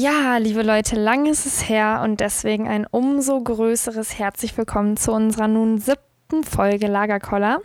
[0.00, 5.10] Ja, liebe Leute, lang ist es her und deswegen ein umso größeres herzlich willkommen zu
[5.10, 7.60] unserer nun siebten Folge Lagerkoller.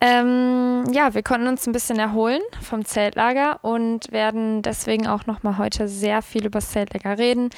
[0.00, 5.58] Ähm, ja, wir konnten uns ein bisschen erholen vom Zeltlager und werden deswegen auch nochmal
[5.58, 7.50] heute sehr viel über das Zeltlager reden,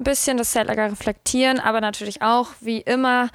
[0.00, 3.28] ein bisschen das Zeltlager reflektieren, aber natürlich auch, wie immer,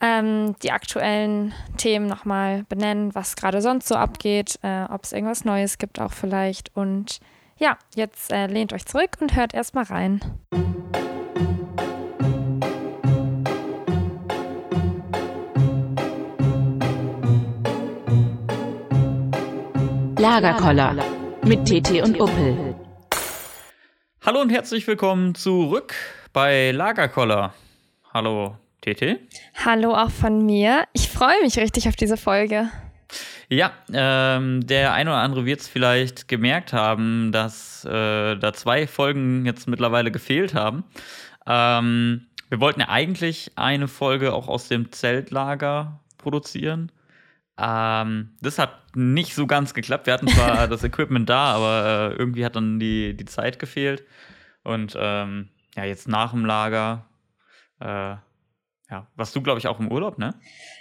[0.00, 5.44] ähm, die aktuellen Themen nochmal benennen, was gerade sonst so abgeht, äh, ob es irgendwas
[5.44, 7.20] Neues gibt auch vielleicht und
[7.62, 10.20] ja, jetzt äh, lehnt euch zurück und hört erstmal rein.
[20.18, 21.04] Lagerkoller
[21.44, 22.74] mit TT und Uppel.
[24.24, 25.94] Hallo und herzlich willkommen zurück
[26.32, 27.54] bei Lagerkoller.
[28.12, 29.20] Hallo TT.
[29.64, 30.84] Hallo auch von mir.
[30.92, 32.70] Ich freue mich richtig auf diese Folge.
[33.52, 38.86] Ja, ähm, der eine oder andere wird es vielleicht gemerkt haben, dass äh, da zwei
[38.86, 40.84] Folgen jetzt mittlerweile gefehlt haben.
[41.46, 46.92] Ähm, wir wollten ja eigentlich eine Folge auch aus dem Zeltlager produzieren.
[47.58, 50.06] Ähm, das hat nicht so ganz geklappt.
[50.06, 54.02] Wir hatten zwar das Equipment da, aber äh, irgendwie hat dann die, die Zeit gefehlt.
[54.64, 57.04] Und ähm, ja, jetzt nach dem Lager
[57.80, 58.14] äh,
[58.92, 60.34] ja, warst du, glaube ich, auch im Urlaub, ne?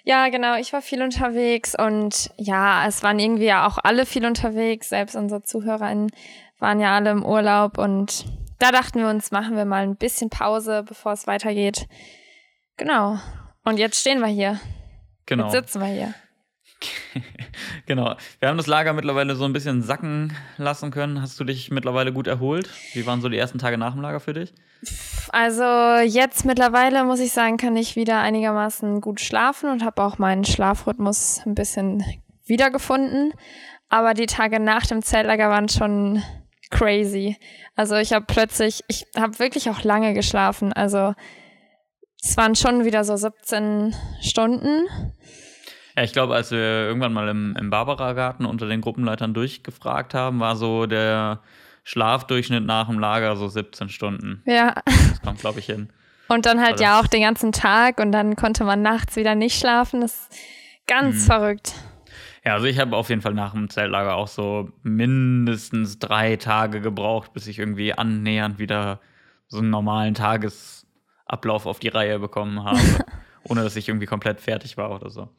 [0.03, 0.57] Ja, genau.
[0.57, 4.89] Ich war viel unterwegs und ja, es waren irgendwie ja auch alle viel unterwegs.
[4.89, 6.11] Selbst unsere ZuhörerInnen
[6.59, 8.25] waren ja alle im Urlaub und
[8.59, 11.87] da dachten wir uns, machen wir mal ein bisschen Pause, bevor es weitergeht.
[12.75, 13.17] Genau.
[13.63, 14.59] Und jetzt stehen wir hier.
[15.25, 15.45] Genau.
[15.45, 16.13] Jetzt sitzen wir hier.
[17.85, 18.15] genau.
[18.39, 21.21] Wir haben das Lager mittlerweile so ein bisschen sacken lassen können.
[21.21, 22.69] Hast du dich mittlerweile gut erholt?
[22.93, 24.53] Wie waren so die ersten Tage nach dem Lager für dich?
[25.29, 25.63] Also
[26.03, 30.43] jetzt mittlerweile muss ich sagen, kann ich wieder einigermaßen gut schlafen und habe auch meinen
[30.43, 32.03] Schlafrhythmus ein bisschen
[32.45, 33.33] wiedergefunden.
[33.89, 36.23] Aber die Tage nach dem Zeltlager waren schon
[36.71, 37.37] crazy.
[37.75, 40.73] Also ich habe plötzlich, ich habe wirklich auch lange geschlafen.
[40.73, 41.13] Also
[42.23, 44.87] es waren schon wieder so 17 Stunden.
[46.01, 50.39] Ja, ich glaube, als wir irgendwann mal im, im Barbara-Garten unter den Gruppenleitern durchgefragt haben,
[50.39, 51.41] war so der
[51.83, 54.41] Schlafdurchschnitt nach dem Lager so 17 Stunden.
[54.47, 54.81] Ja.
[54.83, 55.91] Das kommt, glaube ich, hin.
[56.27, 59.59] Und dann halt ja auch den ganzen Tag und dann konnte man nachts wieder nicht
[59.59, 60.01] schlafen.
[60.01, 60.39] Das ist
[60.87, 61.19] ganz mhm.
[61.19, 61.73] verrückt.
[62.43, 66.81] Ja, also ich habe auf jeden Fall nach dem Zeltlager auch so mindestens drei Tage
[66.81, 69.01] gebraucht, bis ich irgendwie annähernd wieder
[69.49, 72.79] so einen normalen Tagesablauf auf die Reihe bekommen habe,
[73.43, 75.29] ohne dass ich irgendwie komplett fertig war oder so.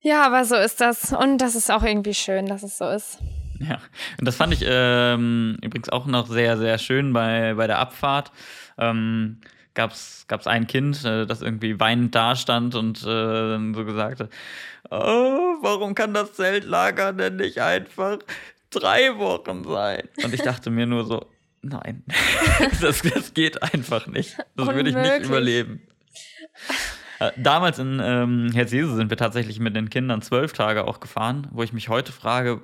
[0.00, 1.12] Ja, aber so ist das.
[1.12, 3.18] Und das ist auch irgendwie schön, dass es so ist.
[3.58, 3.78] Ja,
[4.18, 8.32] und das fand ich ähm, übrigens auch noch sehr, sehr schön bei, bei der Abfahrt.
[8.78, 9.40] Ähm,
[9.74, 14.30] gab es ein Kind, äh, das irgendwie weinend dastand und äh, so gesagt hat,
[14.90, 18.18] oh, warum kann das Zeltlager denn nicht einfach
[18.70, 20.08] drei Wochen sein?
[20.24, 21.26] Und ich dachte mir nur so,
[21.62, 22.04] nein,
[22.80, 24.36] das, das geht einfach nicht.
[24.56, 25.82] Das würde ich nicht überleben.
[27.20, 31.46] Äh, damals in ähm, Herzjesu sind wir tatsächlich mit den Kindern zwölf Tage auch gefahren,
[31.52, 32.60] wo ich mich heute frage,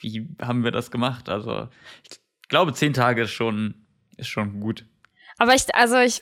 [0.00, 1.28] wie haben wir das gemacht?
[1.28, 1.68] Also,
[2.02, 3.74] ich glaube, zehn Tage ist schon,
[4.16, 4.84] ist schon gut.
[5.38, 6.20] Aber ich, also ich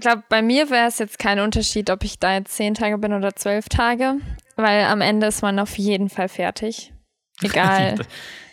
[0.00, 3.12] glaube, bei mir wäre es jetzt kein Unterschied, ob ich da jetzt zehn Tage bin
[3.12, 4.16] oder zwölf Tage,
[4.56, 6.92] weil am Ende ist man auf jeden Fall fertig.
[7.42, 7.96] Egal.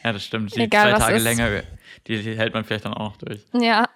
[0.03, 0.55] ja, das stimmt.
[0.55, 1.63] Die Egal, zwei Tage länger,
[2.07, 3.41] die, die hält man vielleicht dann auch noch durch.
[3.53, 3.89] Ja.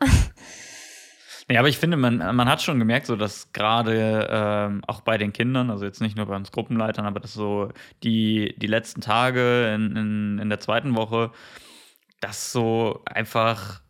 [1.52, 5.18] Ja, aber ich finde, man, man hat schon gemerkt, so dass gerade ähm, auch bei
[5.18, 7.70] den Kindern, also jetzt nicht nur bei uns Gruppenleitern, aber dass so
[8.04, 11.32] die, die letzten Tage in, in, in der zweiten Woche,
[12.22, 13.82] dass so einfach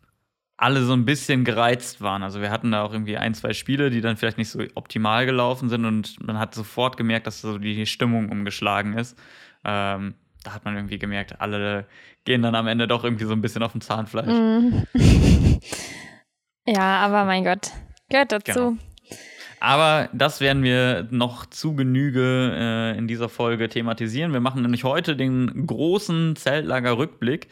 [0.56, 2.22] alle so ein bisschen gereizt waren.
[2.22, 5.26] Also wir hatten da auch irgendwie ein, zwei Spiele, die dann vielleicht nicht so optimal
[5.26, 9.18] gelaufen sind und man hat sofort gemerkt, dass so die Stimmung umgeschlagen ist.
[9.64, 11.86] Ähm, da hat man irgendwie gemerkt, alle
[12.24, 14.28] gehen dann am Ende doch irgendwie so ein bisschen auf dem Zahnfleisch.
[14.28, 14.84] Mm.
[16.72, 17.72] Ja, aber mein Gott,
[18.08, 18.52] gehört dazu.
[18.52, 18.76] Genau.
[19.58, 24.32] Aber das werden wir noch zu Genüge äh, in dieser Folge thematisieren.
[24.32, 27.48] Wir machen nämlich heute den großen Zeltlager-Rückblick.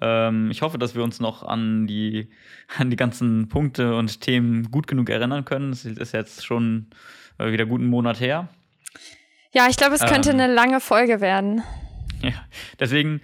[0.00, 2.30] Ähm, ich hoffe, dass wir uns noch an die,
[2.78, 5.70] an die ganzen Punkte und Themen gut genug erinnern können.
[5.70, 6.86] Es ist jetzt schon
[7.38, 8.48] äh, wieder guten Monat her.
[9.52, 11.62] Ja, ich glaube, es könnte ähm, eine lange Folge werden.
[12.22, 12.32] Ja,
[12.80, 13.20] deswegen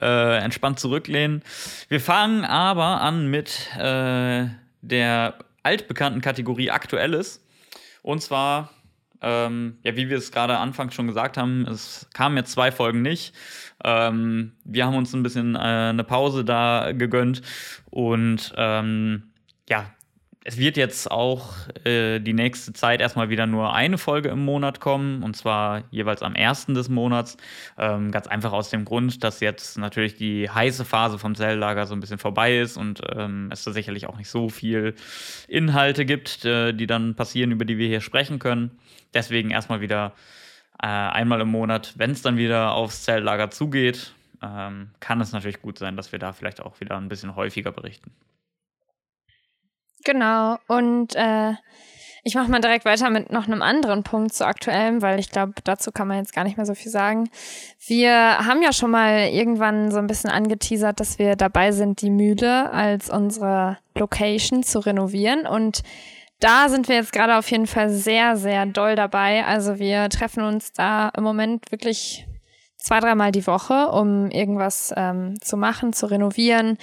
[0.00, 1.42] äh, entspannt zurücklehnen.
[1.88, 4.46] Wir fangen aber an mit äh,
[4.88, 7.44] der altbekannten Kategorie Aktuelles.
[8.02, 8.70] Und zwar,
[9.20, 13.02] ähm, ja, wie wir es gerade anfangs schon gesagt haben, es kamen jetzt zwei Folgen
[13.02, 13.34] nicht.
[13.84, 17.42] Ähm, wir haben uns ein bisschen äh, eine Pause da gegönnt
[17.90, 19.32] und ähm,
[19.68, 19.90] ja,
[20.48, 21.54] es wird jetzt auch
[21.84, 26.22] äh, die nächste Zeit erstmal wieder nur eine Folge im Monat kommen, und zwar jeweils
[26.22, 27.36] am ersten des Monats.
[27.76, 31.96] Ähm, ganz einfach aus dem Grund, dass jetzt natürlich die heiße Phase vom Zelllager so
[31.96, 34.94] ein bisschen vorbei ist und ähm, es da sicherlich auch nicht so viel
[35.48, 38.78] Inhalte gibt, äh, die dann passieren, über die wir hier sprechen können.
[39.14, 40.12] Deswegen erstmal wieder
[40.80, 44.14] äh, einmal im Monat, wenn es dann wieder aufs Zelllager zugeht,
[44.44, 47.72] ähm, kann es natürlich gut sein, dass wir da vielleicht auch wieder ein bisschen häufiger
[47.72, 48.12] berichten.
[50.06, 50.58] Genau.
[50.68, 51.54] Und äh,
[52.22, 55.54] ich mache mal direkt weiter mit noch einem anderen Punkt zu aktuellem, weil ich glaube,
[55.64, 57.28] dazu kann man jetzt gar nicht mehr so viel sagen.
[57.84, 62.10] Wir haben ja schon mal irgendwann so ein bisschen angeteasert, dass wir dabei sind, die
[62.10, 65.44] Mühle als unsere Location zu renovieren.
[65.44, 65.82] Und
[66.38, 69.44] da sind wir jetzt gerade auf jeden Fall sehr, sehr doll dabei.
[69.44, 72.28] Also wir treffen uns da im Moment wirklich
[72.86, 76.78] zwei, dreimal die Woche, um irgendwas ähm, zu machen, zu renovieren,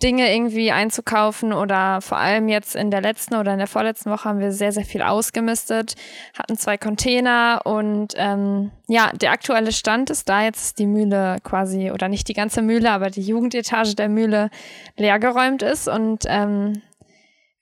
[0.00, 4.28] Dinge irgendwie einzukaufen oder vor allem jetzt in der letzten oder in der vorletzten Woche
[4.28, 5.96] haben wir sehr, sehr viel ausgemistet,
[6.38, 10.44] hatten zwei Container und ähm, ja, der aktuelle Stand ist da.
[10.44, 14.50] Jetzt die Mühle quasi, oder nicht die ganze Mühle, aber die Jugendetage der Mühle
[14.96, 16.82] leergeräumt ist und ähm,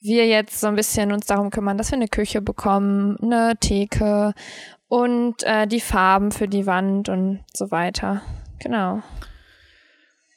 [0.00, 4.34] wir jetzt so ein bisschen uns darum kümmern, dass wir eine Küche bekommen, eine Theke
[4.88, 8.22] und äh, die Farben für die Wand und so weiter.
[8.58, 9.02] Genau.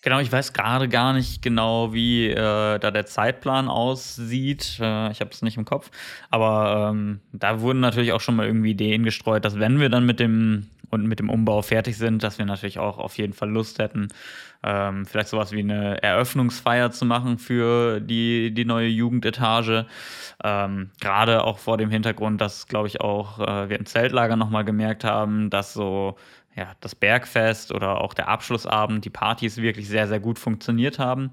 [0.02, 4.80] Genau, ich weiß gerade gar nicht genau, wie äh, da der Zeitplan aussieht.
[4.80, 5.92] Äh, ich habe es nicht im Kopf.
[6.30, 10.06] Aber ähm, da wurden natürlich auch schon mal irgendwie Ideen gestreut, dass wenn wir dann
[10.06, 13.50] mit dem und mit dem Umbau fertig sind, dass wir natürlich auch auf jeden Fall
[13.50, 14.08] Lust hätten,
[14.64, 19.86] ähm, vielleicht sowas wie eine Eröffnungsfeier zu machen für die, die neue Jugendetage.
[20.44, 24.66] Ähm, Gerade auch vor dem Hintergrund, dass, glaube ich, auch äh, wir im Zeltlager nochmal
[24.66, 26.18] gemerkt haben, dass so
[26.56, 31.32] ja, das Bergfest oder auch der Abschlussabend, die Partys wirklich sehr, sehr gut funktioniert haben.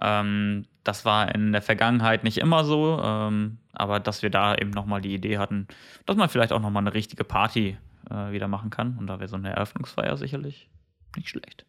[0.00, 4.70] Ähm, das war in der Vergangenheit nicht immer so, ähm, aber dass wir da eben
[4.70, 5.66] nochmal die Idee hatten,
[6.06, 7.76] dass man vielleicht auch nochmal eine richtige Party
[8.12, 8.96] äh, wieder machen kann.
[8.98, 10.70] Und da wäre so eine Eröffnungsfeier sicherlich
[11.16, 11.66] nicht schlecht.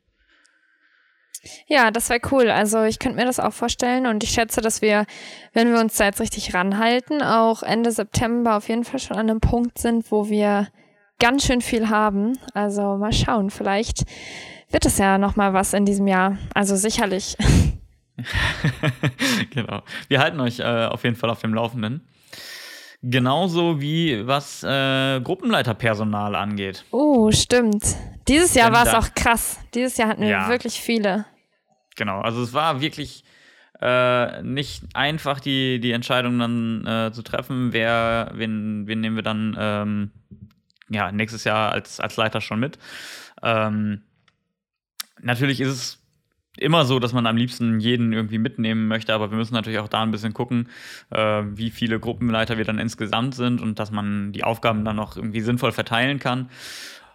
[1.68, 2.50] Ja, das wäre cool.
[2.50, 5.06] Also ich könnte mir das auch vorstellen und ich schätze, dass wir,
[5.52, 9.30] wenn wir uns da jetzt richtig ranhalten, auch Ende September auf jeden Fall schon an
[9.30, 10.68] einem Punkt sind, wo wir
[11.20, 12.38] ganz schön viel haben.
[12.54, 14.04] Also mal schauen, vielleicht
[14.70, 16.38] wird es ja noch mal was in diesem Jahr.
[16.54, 17.36] Also sicherlich.
[19.52, 19.82] genau.
[20.08, 22.08] Wir halten euch äh, auf jeden Fall auf dem Laufenden.
[23.06, 26.86] Genauso wie was äh, Gruppenleiterpersonal angeht.
[26.92, 27.84] Oh, stimmt.
[28.30, 29.60] Dieses Jahr war es auch krass.
[29.74, 30.48] Dieses Jahr hatten wir ja.
[30.48, 31.26] wirklich viele.
[31.98, 33.26] Genau, also es war wirklich
[33.82, 39.24] äh, nicht einfach, die, die Entscheidung dann äh, zu treffen, wer, wen, wen nehmen wir
[39.24, 40.12] dann ähm,
[40.90, 42.80] ja, nächstes Jahr als, als Leiter schon mit.
[43.42, 44.04] Ähm,
[45.22, 46.03] natürlich ist es
[46.58, 49.88] immer so, dass man am liebsten jeden irgendwie mitnehmen möchte, aber wir müssen natürlich auch
[49.88, 50.70] da ein bisschen gucken,
[51.10, 55.16] äh, wie viele Gruppenleiter wir dann insgesamt sind und dass man die Aufgaben dann noch
[55.16, 56.50] irgendwie sinnvoll verteilen kann.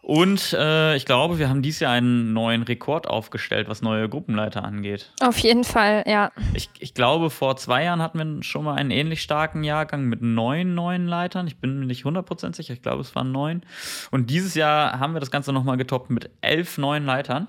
[0.08, 4.64] Und äh, ich glaube, wir haben dieses Jahr einen neuen Rekord aufgestellt, was neue Gruppenleiter
[4.64, 5.12] angeht.
[5.20, 6.32] Auf jeden Fall, ja.
[6.54, 10.22] Ich, ich glaube, vor zwei Jahren hatten wir schon mal einen ähnlich starken Jahrgang mit
[10.22, 11.46] neun neuen Leitern.
[11.46, 13.62] Ich bin mir nicht 100% sicher, ich glaube, es waren neun.
[14.10, 17.48] Und dieses Jahr haben wir das Ganze nochmal getoppt mit elf neuen Leitern.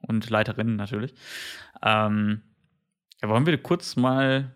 [0.00, 1.14] Und Leiterinnen natürlich.
[1.82, 2.42] Ähm,
[3.22, 4.54] ja, wollen wir kurz mal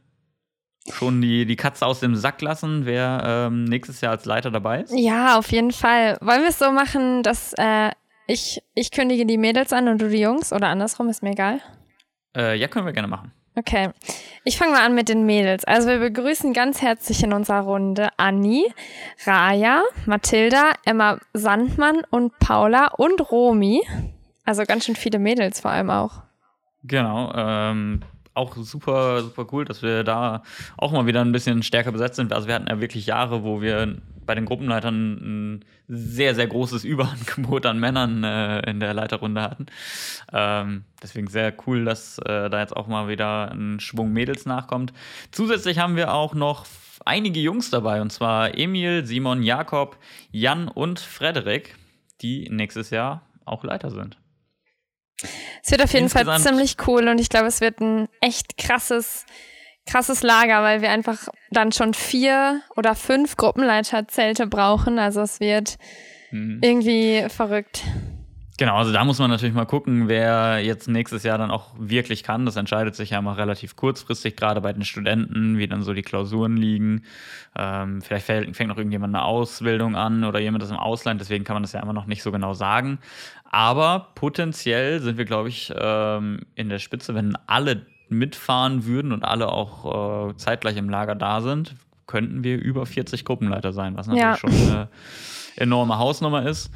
[0.91, 4.83] schon die, die Katze aus dem Sack lassen, wer ähm, nächstes Jahr als Leiter dabei
[4.83, 4.93] ist?
[4.95, 6.19] Ja, auf jeden Fall.
[6.21, 7.91] Wollen wir es so machen, dass äh,
[8.27, 10.53] ich, ich kündige die Mädels an und du die Jungs?
[10.53, 11.61] Oder andersrum, ist mir egal.
[12.37, 13.33] Äh, ja, können wir gerne machen.
[13.55, 13.91] Okay.
[14.45, 15.65] Ich fange mal an mit den Mädels.
[15.65, 18.73] Also wir begrüßen ganz herzlich in unserer Runde Anni,
[19.27, 23.83] Raya, Mathilda, Emma Sandmann und Paula und Romi.
[24.45, 26.23] Also ganz schön viele Mädels vor allem auch.
[26.83, 27.33] Genau.
[27.35, 28.03] Ähm,
[28.35, 30.43] auch super, super cool, dass wir da
[30.77, 32.33] auch mal wieder ein bisschen stärker besetzt sind.
[32.33, 36.85] Also wir hatten ja wirklich Jahre, wo wir bei den Gruppenleitern ein sehr, sehr großes
[36.85, 39.67] Überangebot an Männern äh, in der Leiterrunde hatten.
[40.33, 44.93] Ähm, deswegen sehr cool, dass äh, da jetzt auch mal wieder ein Schwung Mädels nachkommt.
[45.31, 46.67] Zusätzlich haben wir auch noch
[47.05, 49.99] einige Jungs dabei, und zwar Emil, Simon, Jakob,
[50.31, 51.77] Jan und Frederik,
[52.21, 54.22] die nächstes Jahr auch Leiter sind.
[55.63, 59.25] Es wird auf jeden Fall ziemlich cool und ich glaube, es wird ein echt krasses,
[59.87, 64.99] krasses Lager, weil wir einfach dann schon vier oder fünf Gruppenleiterzelte brauchen.
[64.99, 65.77] Also es wird
[66.31, 66.59] mhm.
[66.63, 67.83] irgendwie verrückt.
[68.59, 72.23] Genau, also da muss man natürlich mal gucken, wer jetzt nächstes Jahr dann auch wirklich
[72.23, 72.45] kann.
[72.45, 76.03] Das entscheidet sich ja immer relativ kurzfristig, gerade bei den Studenten, wie dann so die
[76.03, 77.03] Klausuren liegen.
[77.57, 81.45] Ähm, vielleicht fängt, fängt noch irgendjemand eine Ausbildung an oder jemand ist im Ausland, deswegen
[81.45, 82.99] kann man das ja immer noch nicht so genau sagen.
[83.53, 89.25] Aber potenziell sind wir, glaube ich, ähm, in der Spitze, wenn alle mitfahren würden und
[89.25, 94.07] alle auch äh, zeitgleich im Lager da sind, könnten wir über 40 Gruppenleiter sein, was
[94.07, 94.37] natürlich ja.
[94.37, 94.89] schon eine
[95.57, 96.71] enorme Hausnummer ist.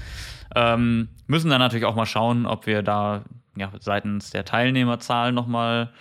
[0.54, 3.23] Ähm, müssen dann natürlich auch mal schauen, ob wir da
[3.56, 5.92] ja, seitens der Teilnehmerzahl nochmal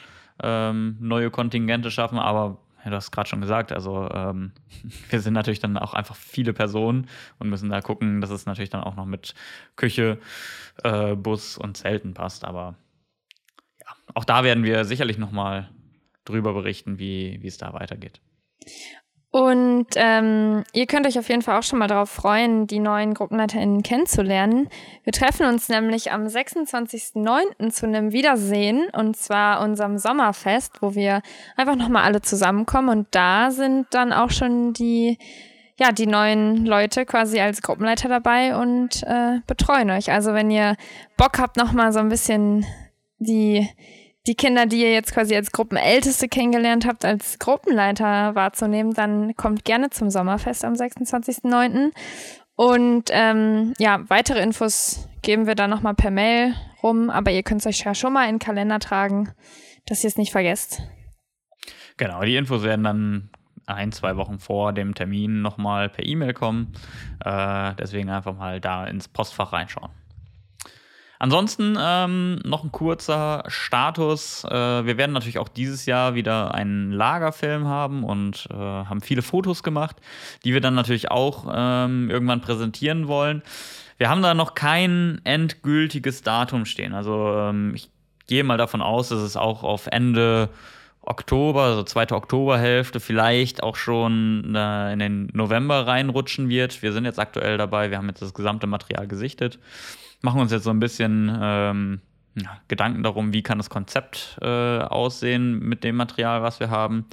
[0.43, 4.51] ähm, neue Kontingente schaffen, aber ja, du hast gerade schon gesagt, also ähm,
[5.09, 8.69] wir sind natürlich dann auch einfach viele Personen und müssen da gucken, dass es natürlich
[8.69, 9.33] dann auch noch mit
[9.75, 10.19] Küche,
[10.83, 12.45] äh, Bus und Zelten passt.
[12.45, 12.75] Aber
[13.81, 15.69] ja, auch da werden wir sicherlich nochmal
[16.25, 18.21] drüber berichten, wie, wie es da weitergeht.
[19.35, 23.13] Und ähm, ihr könnt euch auf jeden Fall auch schon mal darauf freuen, die neuen
[23.13, 24.69] GruppenleiterInnen kennenzulernen.
[25.03, 27.69] Wir treffen uns nämlich am 26.09.
[27.69, 31.21] zu einem Wiedersehen und zwar unserem Sommerfest, wo wir
[31.57, 35.17] einfach nochmal alle zusammenkommen und da sind dann auch schon die,
[35.77, 40.13] ja, die neuen Leute quasi als Gruppenleiter dabei und äh, betreuen euch.
[40.13, 40.77] Also wenn ihr
[41.17, 42.65] Bock habt, nochmal so ein bisschen
[43.19, 43.67] die
[44.27, 49.65] die Kinder, die ihr jetzt quasi als Gruppenälteste kennengelernt habt, als Gruppenleiter wahrzunehmen, dann kommt
[49.65, 51.91] gerne zum Sommerfest am 26.09.
[52.55, 57.61] Und ähm, ja, weitere Infos geben wir dann nochmal per Mail rum, aber ihr könnt
[57.61, 59.31] es euch ja schon mal in den Kalender tragen,
[59.85, 60.81] dass ihr es nicht vergesst.
[61.97, 63.29] Genau, die Infos werden dann
[63.67, 66.73] ein, zwei Wochen vor dem Termin nochmal per E-Mail kommen.
[67.23, 69.91] Äh, deswegen einfach mal da ins Postfach reinschauen.
[71.25, 74.43] Ansonsten ähm, noch ein kurzer Status.
[74.43, 79.23] Äh, wir werden natürlich auch dieses Jahr wieder einen Lagerfilm haben und äh, haben viele
[79.23, 79.95] Fotos gemacht,
[80.43, 83.41] die wir dann natürlich auch ähm, irgendwann präsentieren wollen.
[83.97, 86.93] Wir haben da noch kein endgültiges Datum stehen.
[86.93, 87.89] Also ähm, ich
[88.27, 90.49] gehe mal davon aus, dass es auch auf Ende
[91.01, 96.83] Oktober, also zweite Oktoberhälfte, vielleicht auch schon äh, in den November reinrutschen wird.
[96.83, 99.57] Wir sind jetzt aktuell dabei, wir haben jetzt das gesamte Material gesichtet
[100.21, 102.01] machen uns jetzt so ein bisschen ähm,
[102.67, 107.05] Gedanken darum, wie kann das Konzept äh, aussehen mit dem Material, was wir haben.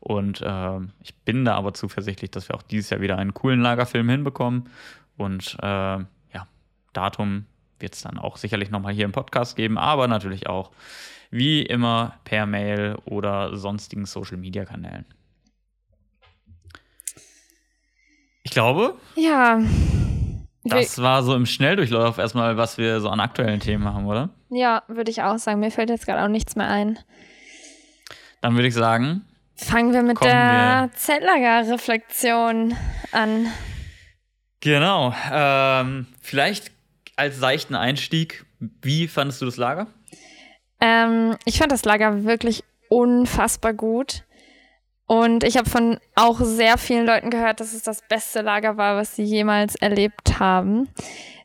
[0.00, 3.60] Und äh, ich bin da aber zuversichtlich, dass wir auch dieses Jahr wieder einen coolen
[3.60, 4.68] Lagerfilm hinbekommen.
[5.16, 6.46] Und äh, ja,
[6.92, 7.46] Datum
[7.80, 10.70] wird es dann auch sicherlich nochmal hier im Podcast geben, aber natürlich auch
[11.30, 15.04] wie immer per Mail oder sonstigen Social-Media-Kanälen.
[18.44, 18.94] Ich glaube.
[19.16, 19.60] Ja,
[20.64, 24.30] das war so im Schnelldurchlauf erstmal, was wir so an aktuellen Themen haben, oder?
[24.50, 25.60] Ja, würde ich auch sagen.
[25.60, 26.98] Mir fällt jetzt gerade auch nichts mehr ein.
[28.40, 29.24] Dann würde ich sagen.
[29.56, 32.76] Fangen wir mit der Zeltlager-Reflexion
[33.12, 33.46] an.
[34.60, 35.14] Genau.
[35.32, 36.70] Ähm, vielleicht
[37.16, 39.88] als seichten Einstieg, wie fandest du das Lager?
[40.80, 44.24] Ähm, ich fand das Lager wirklich unfassbar gut.
[45.08, 48.96] Und ich habe von auch sehr vielen Leuten gehört, dass es das beste Lager war,
[48.96, 50.86] was sie jemals erlebt haben.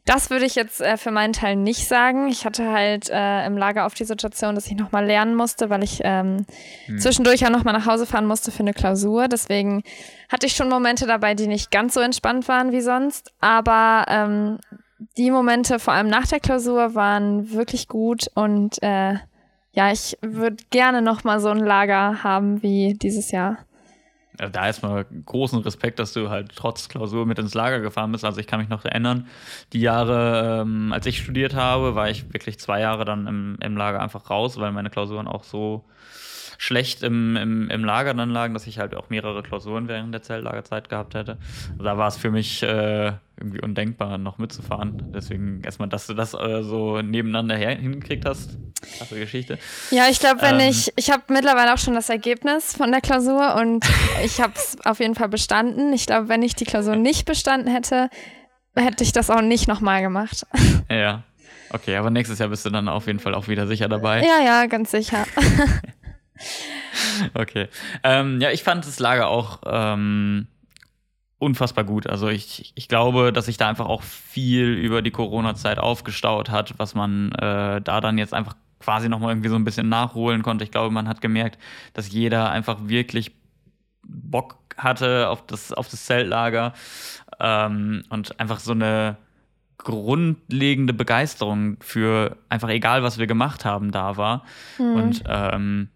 [0.03, 2.27] Das würde ich jetzt äh, für meinen Teil nicht sagen.
[2.27, 5.81] Ich hatte halt äh, im Lager oft die Situation, dass ich nochmal lernen musste, weil
[5.81, 6.45] ich ähm,
[6.87, 6.99] hm.
[6.99, 9.29] zwischendurch auch nochmal nach Hause fahren musste für eine Klausur.
[9.29, 9.81] Deswegen
[10.29, 13.31] hatte ich schon Momente dabei, die nicht ganz so entspannt waren wie sonst.
[13.39, 14.59] Aber ähm,
[15.15, 19.15] die Momente, vor allem nach der Klausur, waren wirklich gut und äh,
[19.73, 23.57] ja, ich würde gerne noch mal so ein Lager haben wie dieses Jahr.
[24.37, 28.25] Also da erstmal großen Respekt, dass du halt trotz Klausur mit ins Lager gefahren bist.
[28.25, 29.27] Also ich kann mich noch erinnern,
[29.73, 33.77] die Jahre, ähm, als ich studiert habe, war ich wirklich zwei Jahre dann im, im
[33.77, 35.83] Lager einfach raus, weil meine Klausuren auch so
[36.63, 40.21] schlecht im, im, im Lager dann lagen, dass ich halt auch mehrere Klausuren während der
[40.21, 41.37] Zeltlagerzeit gehabt hätte.
[41.77, 45.11] Da war es für mich äh, irgendwie undenkbar, noch mitzufahren.
[45.13, 48.57] Deswegen erstmal, dass du das äh, so nebeneinander hingekriegt hast.
[48.97, 49.59] Krasse Geschichte.
[49.91, 53.01] Ja, ich glaube, wenn ähm, ich, ich habe mittlerweile auch schon das Ergebnis von der
[53.01, 53.85] Klausur und
[54.23, 55.91] ich habe es auf jeden Fall bestanden.
[55.91, 58.09] Ich glaube, wenn ich die Klausur nicht bestanden hätte,
[58.73, 60.45] hätte ich das auch nicht nochmal gemacht.
[60.89, 61.23] Ja.
[61.71, 64.21] Okay, aber nächstes Jahr bist du dann auf jeden Fall auch wieder sicher dabei.
[64.21, 65.25] Ja, ja, ganz sicher.
[67.33, 67.67] okay.
[68.03, 70.47] Ähm, ja, ich fand das Lager auch ähm,
[71.39, 72.07] unfassbar gut.
[72.07, 76.73] Also ich, ich glaube, dass sich da einfach auch viel über die Corona-Zeit aufgestaut hat,
[76.77, 80.63] was man äh, da dann jetzt einfach quasi nochmal irgendwie so ein bisschen nachholen konnte.
[80.63, 81.57] Ich glaube, man hat gemerkt,
[81.93, 83.31] dass jeder einfach wirklich
[84.05, 86.73] Bock hatte auf das, auf das Zeltlager
[87.39, 89.17] ähm, und einfach so eine
[89.77, 94.43] grundlegende Begeisterung für einfach egal, was wir gemacht haben, da war.
[94.77, 94.95] Mhm.
[94.95, 95.89] Und ähm,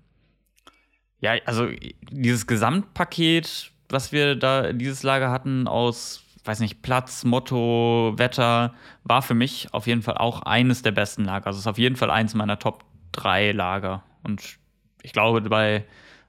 [1.19, 1.67] ja, also
[2.11, 9.21] dieses Gesamtpaket, was wir da dieses Lager hatten aus, weiß nicht, Platz, Motto, Wetter, war
[9.21, 11.47] für mich auf jeden Fall auch eines der besten Lager.
[11.47, 14.03] Also es ist auf jeden Fall eins meiner Top 3 Lager.
[14.23, 14.57] Und
[15.01, 15.85] ich glaube, bei,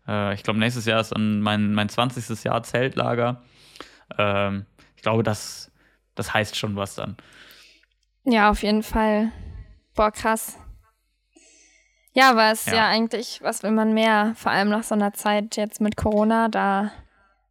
[0.07, 2.45] äh, ich glaube, nächstes Jahr ist dann mein, mein 20.
[2.45, 3.43] Jahr Zeltlager.
[4.17, 4.67] Ähm,
[4.97, 5.71] ich glaube, das,
[6.15, 7.17] das heißt schon was dann.
[8.25, 9.33] Ja, auf jeden Fall.
[9.95, 10.59] Boah, krass.
[12.15, 12.75] Ja, aber es ist ja.
[12.75, 14.33] ja eigentlich, was will man mehr?
[14.37, 16.91] Vor allem nach so einer Zeit jetzt mit Corona, da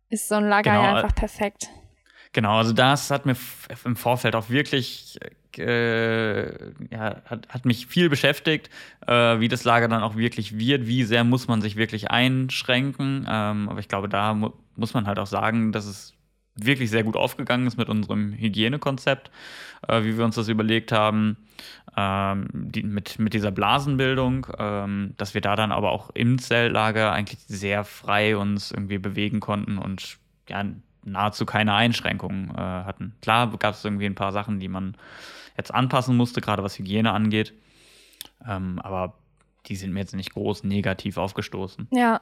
[0.09, 0.83] ist so ein Lager genau.
[0.83, 1.69] ja einfach perfekt.
[2.33, 3.35] Genau, also das hat mir
[3.85, 5.17] im Vorfeld auch wirklich,
[5.57, 6.51] äh,
[6.91, 8.69] ja, hat, hat mich viel beschäftigt,
[9.07, 13.25] äh, wie das Lager dann auch wirklich wird, wie sehr muss man sich wirklich einschränken.
[13.27, 16.13] Ähm, aber ich glaube, da mu muss man halt auch sagen, dass es
[16.59, 19.31] wirklich sehr gut aufgegangen ist mit unserem Hygienekonzept,
[19.87, 21.37] äh, wie wir uns das überlegt haben,
[21.95, 27.11] ähm, die, mit, mit dieser Blasenbildung, ähm, dass wir da dann aber auch im Zeltlager
[27.11, 30.63] eigentlich sehr frei uns irgendwie bewegen konnten und ja,
[31.03, 33.15] nahezu keine Einschränkungen äh, hatten.
[33.21, 34.95] Klar gab es irgendwie ein paar Sachen, die man
[35.57, 37.53] jetzt anpassen musste, gerade was Hygiene angeht,
[38.47, 39.15] ähm, aber
[39.65, 41.87] die sind mir jetzt nicht groß negativ aufgestoßen.
[41.91, 42.21] Ja.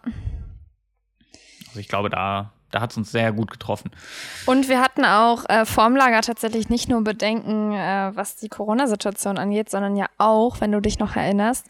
[1.68, 3.92] Also ich glaube, da da hat es uns sehr gut getroffen.
[4.46, 9.38] Und wir hatten auch äh, vorm Lager tatsächlich nicht nur Bedenken, äh, was die Corona-Situation
[9.38, 11.66] angeht, sondern ja auch, wenn du dich noch erinnerst,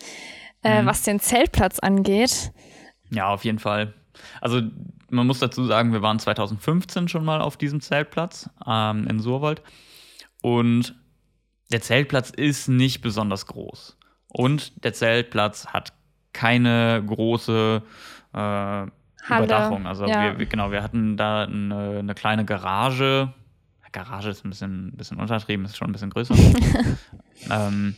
[0.63, 0.85] äh, mhm.
[0.87, 2.51] was den Zeltplatz angeht.
[3.11, 3.93] Ja, auf jeden Fall.
[4.41, 4.61] Also
[5.09, 9.61] man muss dazu sagen, wir waren 2015 schon mal auf diesem Zeltplatz ähm, in Surwald
[10.41, 10.95] und
[11.71, 13.97] der Zeltplatz ist nicht besonders groß
[14.27, 15.93] und der Zeltplatz hat
[16.33, 17.81] keine große
[18.33, 18.85] äh,
[19.27, 19.45] Halle.
[19.45, 19.87] Überdachung.
[19.87, 20.37] Also ja.
[20.37, 23.33] wir, genau, wir hatten da eine, eine, kleine Garage.
[23.91, 26.35] Garage ist ein bisschen, ein bisschen untertrieben, ist schon ein bisschen größer.
[27.49, 27.95] ähm,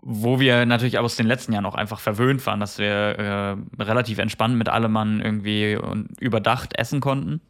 [0.00, 4.18] wo wir natürlich aus den letzten Jahren auch einfach verwöhnt waren, dass wir äh, relativ
[4.18, 5.78] entspannt mit allem Mann irgendwie
[6.18, 7.42] überdacht essen konnten.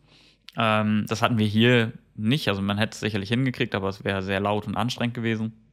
[0.56, 2.48] Ähm, das hatten wir hier nicht.
[2.48, 5.67] Also man hätte es sicherlich hingekriegt, aber es wäre sehr laut und anstrengend gewesen.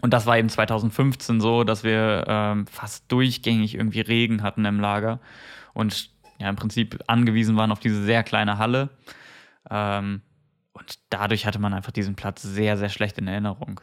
[0.00, 4.80] Und das war eben 2015 so, dass wir ähm, fast durchgängig irgendwie Regen hatten im
[4.80, 5.20] Lager
[5.74, 8.90] und ja im Prinzip angewiesen waren auf diese sehr kleine Halle.
[9.70, 10.22] Ähm,
[10.72, 13.80] und dadurch hatte man einfach diesen Platz sehr, sehr schlecht in Erinnerung.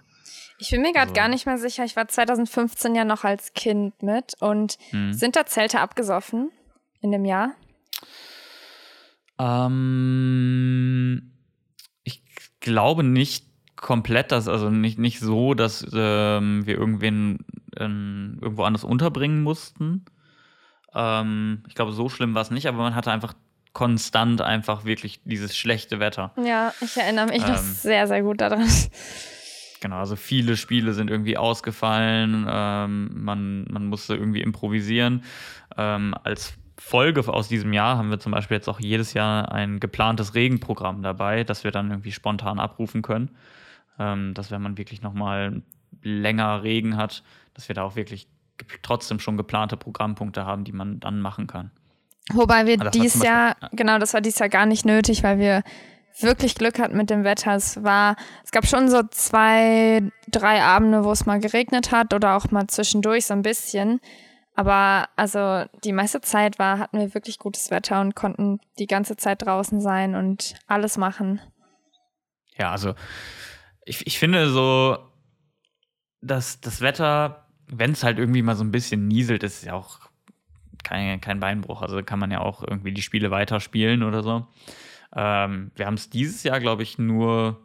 [0.58, 1.86] Ich bin mir gerade also, gar nicht mehr sicher.
[1.86, 4.34] Ich war 2015 ja noch als Kind mit.
[4.42, 5.14] Und hm.
[5.14, 6.52] sind da Zelte abgesoffen
[7.00, 7.54] in dem Jahr?
[9.40, 11.32] Ähm,
[12.04, 12.22] ich
[12.60, 13.49] glaube nicht
[13.82, 17.40] komplett das, also nicht, nicht so, dass ähm, wir irgendwen
[17.78, 20.06] ähm, irgendwo anders unterbringen mussten.
[20.94, 23.34] Ähm, ich glaube, so schlimm war es nicht, aber man hatte einfach
[23.74, 26.34] konstant einfach wirklich dieses schlechte Wetter.
[26.44, 28.68] Ja, ich erinnere mich noch ähm, sehr, sehr gut daran.
[29.82, 35.24] Genau, also viele Spiele sind irgendwie ausgefallen, ähm, man, man musste irgendwie improvisieren.
[35.78, 39.80] Ähm, als Folge aus diesem Jahr haben wir zum Beispiel jetzt auch jedes Jahr ein
[39.80, 43.32] geplantes Regenprogramm dabei, das wir dann irgendwie spontan abrufen können
[44.00, 45.62] ähm, dass wenn man wirklich nochmal
[46.02, 48.28] länger Regen hat, dass wir da auch wirklich
[48.82, 51.72] trotzdem schon geplante Programmpunkte haben, die man dann machen kann.
[52.32, 55.64] Wobei wir dies Jahr, genau, das war dies Jahr gar nicht nötig, weil wir
[56.20, 57.56] wirklich Glück hatten mit dem Wetter.
[57.56, 62.36] Es war, es gab schon so zwei, drei Abende, wo es mal geregnet hat oder
[62.36, 64.00] auch mal zwischendurch so ein bisschen.
[64.56, 69.16] Aber also die meiste Zeit war, hatten wir wirklich gutes Wetter und konnten die ganze
[69.16, 71.40] Zeit draußen sein und alles machen.
[72.58, 72.94] Ja, also
[73.90, 74.98] ich, ich finde so,
[76.22, 80.00] dass das Wetter, wenn es halt irgendwie mal so ein bisschen nieselt, ist ja auch
[80.84, 81.82] kein, kein Beinbruch.
[81.82, 84.48] Also kann man ja auch irgendwie die Spiele weiterspielen oder so.
[85.16, 87.60] Ähm, wir haben es dieses Jahr, glaube ich, nur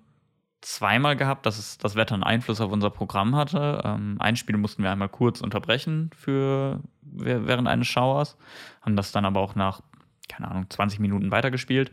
[0.63, 3.83] zweimal gehabt, dass es das Wetter einen Einfluss auf unser Programm hatte.
[3.85, 8.39] Ähm, ein Spiel mussten wir einmal kurz unterbrechen für während eines Schauers,
[8.81, 9.83] haben das dann aber auch nach,
[10.29, 11.93] keine Ahnung, 20 Minuten weitergespielt.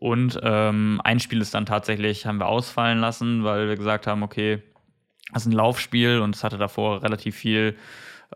[0.00, 4.22] Und ähm, ein Spiel ist dann tatsächlich, haben wir ausfallen lassen, weil wir gesagt haben,
[4.22, 4.62] okay,
[5.32, 7.76] das ist ein Laufspiel und es hatte davor relativ viel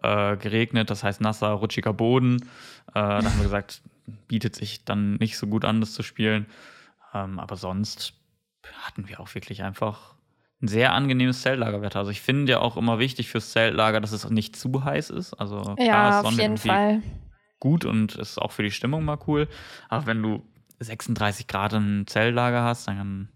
[0.03, 2.43] äh, geregnet, das heißt nasser, rutschiger Boden.
[2.89, 3.81] Äh, da haben wir gesagt,
[4.27, 6.47] bietet sich dann nicht so gut an, das zu spielen.
[7.15, 8.15] Ähm, aber sonst
[8.83, 10.17] hatten wir auch wirklich einfach
[10.61, 12.01] ein sehr angenehmes Zeltlagerwetter.
[12.01, 15.35] Also ich finde ja auch immer wichtig fürs Zeltlager, dass es nicht zu heiß ist.
[15.35, 17.03] Also klar, ja, auf jeden Fall.
[17.61, 19.47] Gut und ist auch für die Stimmung mal cool.
[19.89, 20.43] Aber wenn du
[20.83, 23.29] 36 Grad im Zelllager hast, dann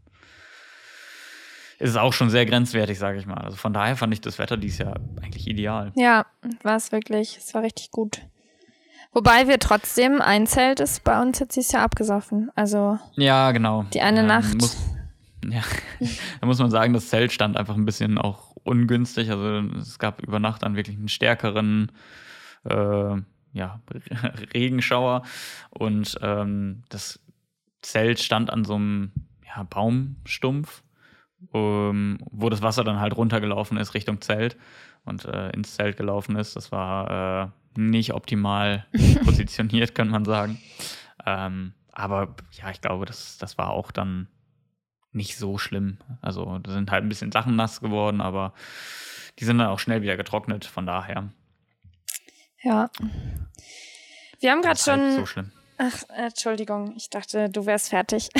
[1.78, 3.38] ist es auch schon sehr grenzwertig, sage ich mal.
[3.38, 5.92] Also von daher fand ich das Wetter dieses Jahr eigentlich ideal.
[5.94, 6.26] Ja,
[6.62, 7.36] war es wirklich.
[7.36, 8.22] Es war richtig gut.
[9.12, 12.50] Wobei wir trotzdem, ein Zelt ist bei uns jetzt dieses Jahr abgesoffen.
[12.54, 12.98] Also.
[13.16, 13.84] Ja, genau.
[13.92, 14.54] Die eine ähm, Nacht.
[14.54, 14.76] Muss,
[15.48, 15.62] ja,
[16.40, 19.30] da muss man sagen, das Zelt stand einfach ein bisschen auch ungünstig.
[19.30, 21.92] Also es gab über Nacht dann wirklich einen stärkeren
[22.68, 23.16] äh,
[23.52, 23.80] ja,
[24.54, 25.22] Regenschauer
[25.70, 27.20] und ähm, das
[27.86, 29.12] Zelt stand an so einem
[29.46, 30.82] ja, Baumstumpf,
[31.52, 34.56] um, wo das Wasser dann halt runtergelaufen ist Richtung Zelt
[35.04, 36.56] und äh, ins Zelt gelaufen ist.
[36.56, 37.44] Das war
[37.76, 38.86] äh, nicht optimal
[39.24, 40.60] positioniert, kann man sagen.
[41.24, 44.26] Ähm, aber ja, ich glaube, das, das war auch dann
[45.12, 45.98] nicht so schlimm.
[46.20, 48.52] Also da sind halt ein bisschen Sachen nass geworden, aber
[49.38, 51.30] die sind dann auch schnell wieder getrocknet, von daher.
[52.62, 52.90] Ja.
[54.40, 55.16] Wir haben gerade halt schon.
[55.20, 55.52] so schlimm.
[55.78, 58.30] Ach, Entschuldigung, ich dachte, du wärst fertig.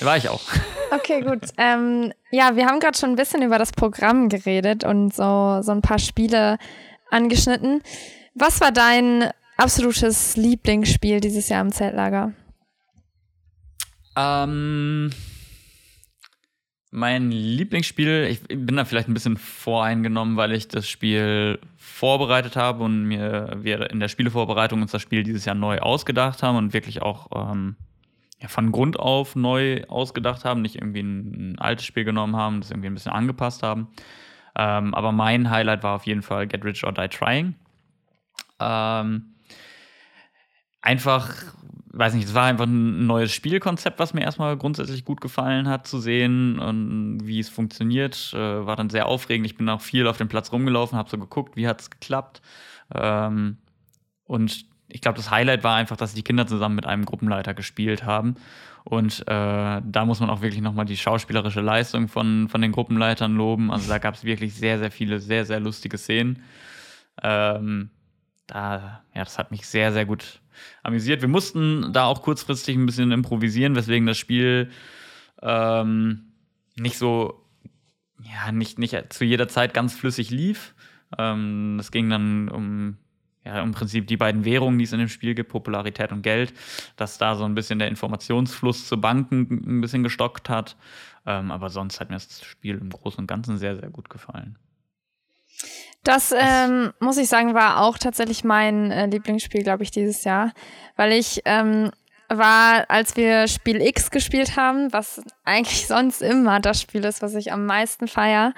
[0.00, 0.42] War ich auch.
[0.90, 1.40] Okay, gut.
[1.56, 5.72] ähm, ja, wir haben gerade schon ein bisschen über das Programm geredet und so, so
[5.72, 6.58] ein paar Spiele
[7.10, 7.82] angeschnitten.
[8.34, 12.32] Was war dein absolutes Lieblingsspiel dieses Jahr im Zeltlager?
[14.16, 15.10] Ähm,
[16.94, 22.84] mein Lieblingsspiel, ich bin da vielleicht ein bisschen voreingenommen, weil ich das Spiel vorbereitet habe
[22.84, 26.72] und mir wir in der Spielevorbereitung uns das Spiel dieses Jahr neu ausgedacht haben und
[26.72, 27.74] wirklich auch ähm,
[28.40, 32.70] ja, von Grund auf neu ausgedacht haben, nicht irgendwie ein, altes Spiel genommen haben, das
[32.70, 33.88] irgendwie ein bisschen angepasst haben.
[34.56, 37.56] Ähm, aber mein Highlight war auf jeden Fall Get Rich or Die Trying.
[38.60, 39.34] Ähm,
[40.80, 41.34] einfach,
[41.96, 45.86] weiß nicht, es war einfach ein neues Spielkonzept, was mir erstmal grundsätzlich gut gefallen hat
[45.86, 48.32] zu sehen und wie es funktioniert.
[48.34, 49.46] Äh, war dann sehr aufregend.
[49.46, 52.42] Ich bin auch viel auf dem Platz rumgelaufen, habe so geguckt, wie hat es geklappt.
[52.92, 53.58] Ähm,
[54.24, 58.04] und ich glaube, das Highlight war einfach, dass die Kinder zusammen mit einem Gruppenleiter gespielt
[58.04, 58.34] haben.
[58.84, 63.34] Und äh, da muss man auch wirklich nochmal die schauspielerische Leistung von, von den Gruppenleitern
[63.34, 63.70] loben.
[63.70, 66.42] Also da gab es wirklich sehr, sehr viele, sehr, sehr lustige Szenen.
[67.22, 67.90] Ähm,
[68.46, 70.40] da, ja, das hat mich sehr, sehr gut
[70.82, 71.20] amüsiert.
[71.20, 74.70] Wir mussten da auch kurzfristig ein bisschen improvisieren, weswegen das Spiel
[75.42, 76.32] ähm,
[76.76, 77.44] nicht so,
[78.22, 80.74] ja, nicht, nicht zu jeder Zeit ganz flüssig lief.
[81.18, 82.96] Ähm, ging dann um
[83.44, 86.54] ja, im Prinzip die beiden Währungen, die es in dem Spiel gibt, Popularität und Geld,
[86.96, 90.76] dass da so ein bisschen der Informationsfluss zu Banken ein bisschen gestockt hat.
[91.26, 94.58] Ähm, aber sonst hat mir das Spiel im Großen und Ganzen sehr, sehr gut gefallen.
[96.04, 100.52] Das ähm, muss ich sagen, war auch tatsächlich mein äh, Lieblingsspiel, glaube ich, dieses Jahr,
[100.96, 101.90] weil ich ähm,
[102.28, 107.34] war, als wir Spiel X gespielt haben, was eigentlich sonst immer das Spiel ist, was
[107.34, 108.52] ich am meisten feier,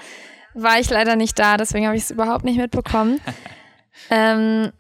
[0.54, 3.20] war ich leider nicht da, deswegen habe ich es überhaupt nicht mitbekommen.
[4.10, 4.72] ähm,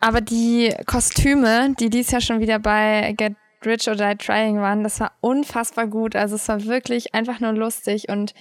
[0.00, 4.82] aber die Kostüme, die dies Jahr schon wieder bei Get Rich or Die Trying waren,
[4.82, 6.16] das war unfassbar gut.
[6.16, 8.34] Also es war wirklich einfach nur lustig und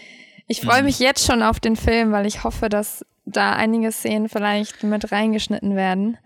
[0.47, 0.86] ich freue Mhm.
[0.86, 5.12] mich jetzt schon auf den Film, weil ich hoffe, dass da einige Szenen vielleicht mit
[5.12, 6.17] reingeschnitten werden.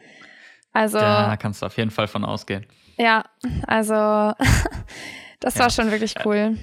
[0.74, 2.66] Also Da kannst du auf jeden Fall von ausgehen.
[2.98, 3.24] ja,
[3.68, 3.94] also
[5.40, 5.62] das Ja.
[5.62, 6.58] war schon wirklich cool.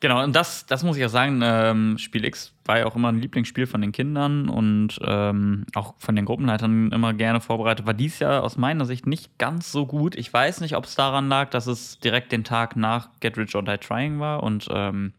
[0.00, 3.08] Genau, und das, das muss ich auch sagen, ähm, Spiel X war ja auch immer
[3.10, 7.86] ein Lieblingsspiel von den Kindern und ähm, auch von den Gruppenleitern immer gerne vorbereitet.
[7.86, 10.14] War dies Jahr aus meiner Sicht nicht ganz so gut.
[10.14, 13.54] Ich weiß nicht, ob es daran lag, dass es direkt den Tag nach Get Rich
[13.54, 15.14] or Die Trying war und ähm,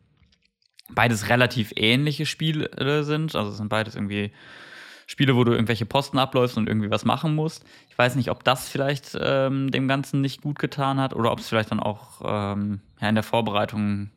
[0.90, 3.36] beides relativ ähnliche Spiele sind.
[3.36, 4.32] Also es sind beides irgendwie
[5.06, 7.66] Spiele, wo du irgendwelche Posten abläufst und irgendwie was machen musst.
[7.90, 11.40] Ich weiß nicht, ob das vielleicht ähm, dem Ganzen nicht gut getan hat oder ob
[11.40, 14.12] es vielleicht dann auch ähm, ja, in der Vorbereitung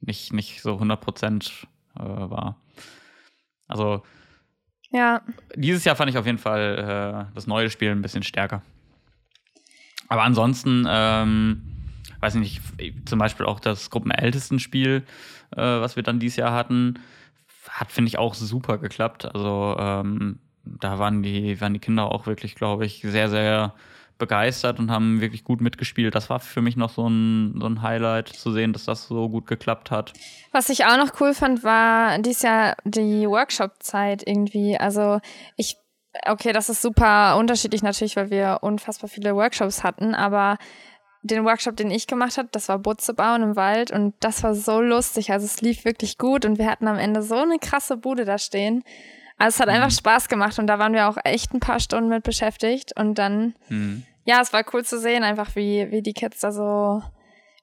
[0.00, 1.66] nicht, nicht so 100 Prozent
[1.96, 2.60] äh, war.
[3.66, 4.02] Also
[4.90, 5.22] Ja,
[5.54, 8.62] dieses Jahr fand ich auf jeden Fall äh, das neue Spiel ein bisschen stärker.
[10.08, 11.62] Aber ansonsten, ähm,
[12.20, 12.62] weiß ich nicht,
[13.08, 15.04] zum Beispiel auch das Gruppenältestenspiel,
[15.52, 16.98] äh, was wir dann dieses Jahr hatten,
[17.68, 19.24] hat, finde ich, auch super geklappt.
[19.24, 23.74] Also ähm, da waren die, waren die Kinder auch wirklich, glaube ich, sehr, sehr
[24.18, 26.14] begeistert und haben wirklich gut mitgespielt.
[26.14, 29.28] Das war für mich noch so ein, so ein Highlight zu sehen, dass das so
[29.28, 30.12] gut geklappt hat.
[30.50, 34.76] Was ich auch noch cool fand, war dies Jahr die Workshop-Zeit irgendwie.
[34.76, 35.20] Also
[35.56, 35.76] ich,
[36.26, 40.58] okay, das ist super unterschiedlich natürlich, weil wir unfassbar viele Workshops hatten, aber
[41.30, 44.54] den Workshop, den ich gemacht habe, das war Butze bauen im Wald und das war
[44.54, 45.30] so lustig.
[45.30, 48.38] Also es lief wirklich gut und wir hatten am Ende so eine krasse Bude da
[48.38, 48.82] stehen.
[49.36, 52.08] Also es hat einfach Spaß gemacht und da waren wir auch echt ein paar Stunden
[52.08, 54.02] mit beschäftigt und dann, Hm.
[54.24, 57.02] ja, es war cool zu sehen, einfach wie, wie die Kids da so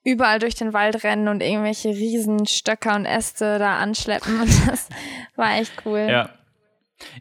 [0.04, 4.88] überall durch den Wald rennen und irgendwelche riesen Stöcker und Äste da anschleppen und das
[5.36, 6.08] war echt cool.
[6.10, 6.30] Ja.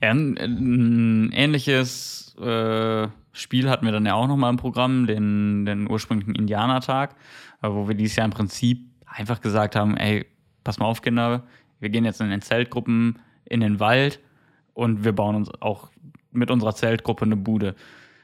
[0.00, 5.90] ein ähnliches äh, Spiel hatten wir dann ja auch noch mal im Programm, den, den
[5.90, 7.16] ursprünglichen Indianertag,
[7.62, 10.26] äh, wo wir dieses Jahr im Prinzip einfach gesagt haben, ey,
[10.62, 11.42] pass mal auf, Kinder,
[11.80, 14.20] wir gehen jetzt in den Zeltgruppen in den Wald
[14.72, 15.90] und wir bauen uns auch
[16.30, 17.74] mit unserer Zeltgruppe eine Bude.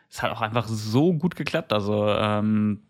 [0.09, 1.73] Es hat auch einfach so gut geklappt.
[1.73, 2.81] Also ähm,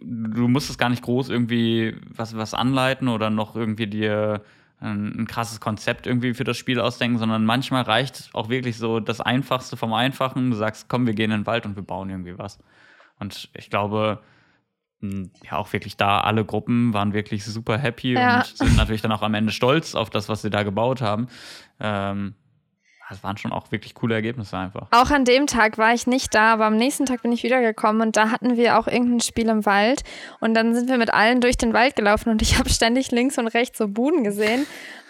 [0.00, 4.42] du musstest gar nicht groß irgendwie was, was anleiten oder noch irgendwie dir
[4.80, 9.20] ein, krasses Konzept irgendwie für das Spiel ausdenken, sondern manchmal reicht auch wirklich so das
[9.20, 10.50] Einfachste vom Einfachen.
[10.50, 12.58] Du sagst, komm, wir gehen in den Wald und wir bauen irgendwie was.
[13.18, 14.20] Und ich glaube,
[15.00, 18.38] ja, auch wirklich da, alle Gruppen waren wirklich super happy Ja.
[18.38, 21.28] und sind natürlich dann auch am Ende stolz auf das, was sie da gebaut haben.
[21.80, 22.34] Ähm,
[23.08, 24.88] das waren schon auch wirklich coole Ergebnisse einfach.
[24.90, 28.02] Auch an dem Tag war ich nicht da, aber am nächsten Tag bin ich wiedergekommen
[28.02, 30.04] und da hatten wir auch irgendein Spiel im Wald
[30.40, 33.38] und dann sind wir mit allen durch den Wald gelaufen und ich habe ständig links
[33.38, 34.66] und rechts so Buden gesehen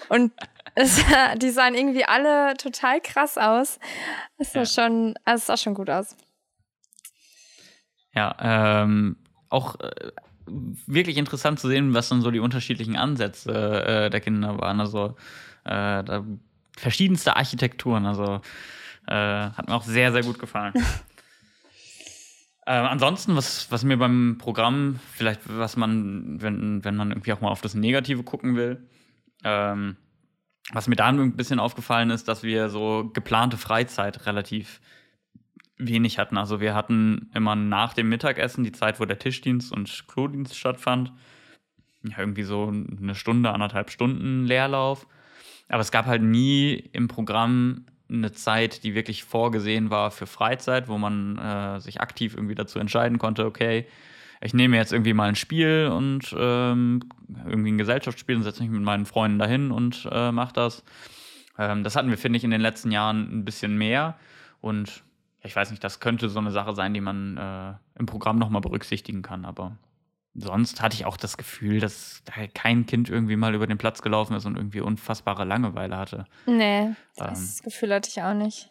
[0.09, 0.33] und
[0.81, 1.05] Es,
[1.39, 3.81] die sahen irgendwie alle total krass aus.
[4.37, 4.67] Es sah, ja.
[4.67, 6.17] schon, es sah schon gut aus.
[8.15, 9.17] Ja, ähm,
[9.49, 10.13] auch äh,
[10.87, 14.79] wirklich interessant zu sehen, was dann so die unterschiedlichen Ansätze äh, der Kinder waren.
[14.81, 15.17] Also
[15.65, 16.25] äh, da,
[16.79, 18.07] verschiedenste Architekturen.
[18.07, 18.41] Also
[19.07, 20.75] äh, hat mir auch sehr, sehr gut gefallen.
[22.71, 27.41] Ähm, ansonsten, was, was mir beim Programm, vielleicht was man, wenn, wenn man irgendwie auch
[27.41, 28.87] mal auf das Negative gucken will,
[29.43, 29.97] ähm,
[30.75, 34.83] was mir da ein bisschen aufgefallen ist, dass wir so geplante Freizeit relativ
[35.79, 36.37] wenig hatten.
[36.37, 41.15] Also wir hatten immer nach dem Mittagessen die Zeit, wo der Tischdienst und Klodienst stattfand.
[42.03, 45.07] Ja, irgendwie so eine Stunde, anderthalb Stunden Leerlauf.
[45.69, 50.89] Aber es gab halt nie im Programm eine Zeit, die wirklich vorgesehen war für Freizeit,
[50.89, 53.87] wo man äh, sich aktiv irgendwie dazu entscheiden konnte, okay,
[54.41, 57.01] ich nehme jetzt irgendwie mal ein Spiel und ähm,
[57.47, 60.85] irgendwie ein Gesellschaftsspiel und setze mich mit meinen Freunden dahin und äh, mache das.
[61.59, 64.17] Ähm, das hatten wir, finde ich, in den letzten Jahren ein bisschen mehr.
[64.61, 65.03] Und
[65.43, 68.63] ich weiß nicht, das könnte so eine Sache sein, die man äh, im Programm nochmal
[68.63, 69.77] berücksichtigen kann, aber
[70.35, 74.03] sonst hatte ich auch das Gefühl, dass da kein Kind irgendwie mal über den Platz
[74.03, 76.27] gelaufen ist und irgendwie unfassbare Langeweile hatte.
[76.47, 78.71] Nee, ähm, das Gefühl hatte ich auch nicht.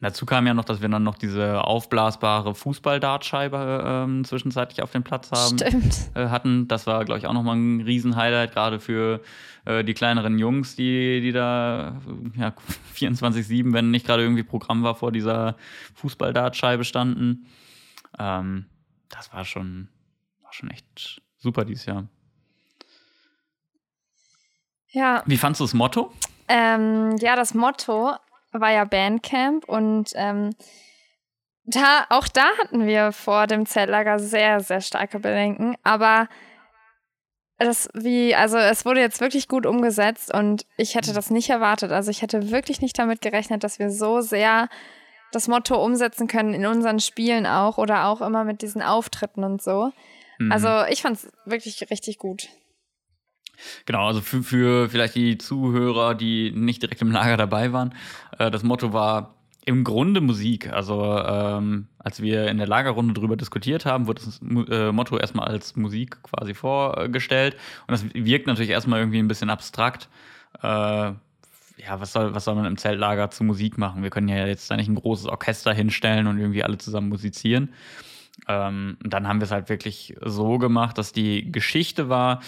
[0.00, 5.02] Dazu kam ja noch, dass wir dann noch diese aufblasbare Fußball-Dartscheibe ähm, zwischenzeitlich auf dem
[5.02, 5.56] Platz haben
[6.14, 6.68] äh, hatten.
[6.68, 9.22] Das war, glaube ich, auch nochmal ein Riesenhighlight, gerade für
[9.64, 12.00] äh, die kleineren Jungs, die, die da
[12.36, 12.52] ja,
[12.96, 15.56] 24-7, wenn nicht gerade irgendwie Programm war, vor dieser
[15.94, 17.46] Fußball-Dartscheibe standen.
[18.18, 18.66] Ähm,
[19.08, 19.88] das war schon,
[20.54, 22.08] schon echt super dieses Jahr.
[24.88, 25.22] Ja.
[25.26, 26.12] Wie fandest du das Motto?
[26.48, 28.14] Ähm, ja, das Motto
[28.52, 30.50] war ja Bandcamp und ähm,
[31.64, 36.28] da, auch da hatten wir vor dem Zeltlager sehr, sehr starke Bedenken, aber
[37.58, 41.92] das wie, also es wurde jetzt wirklich gut umgesetzt und ich hätte das nicht erwartet.
[41.92, 44.68] Also ich hätte wirklich nicht damit gerechnet, dass wir so sehr
[45.32, 49.62] das Motto umsetzen können in unseren Spielen auch oder auch immer mit diesen Auftritten und
[49.62, 49.92] so.
[50.38, 50.52] Mhm.
[50.52, 52.48] Also ich fand es wirklich richtig gut.
[53.86, 57.94] Genau, also für, für vielleicht die Zuhörer, die nicht direkt im Lager dabei waren,
[58.38, 60.72] äh, das Motto war im Grunde Musik.
[60.72, 65.48] Also ähm, als wir in der Lagerrunde darüber diskutiert haben, wurde das äh, Motto erstmal
[65.48, 67.56] als Musik quasi vorgestellt.
[67.86, 70.08] Und das wirkt natürlich erstmal irgendwie ein bisschen abstrakt.
[70.62, 70.66] Äh,
[71.76, 74.02] ja, was soll, was soll man im Zeltlager zu Musik machen?
[74.02, 77.72] Wir können ja jetzt da nicht ein großes Orchester hinstellen und irgendwie alle zusammen musizieren.
[78.48, 82.40] Ähm, dann haben wir es halt wirklich so gemacht, dass die Geschichte war,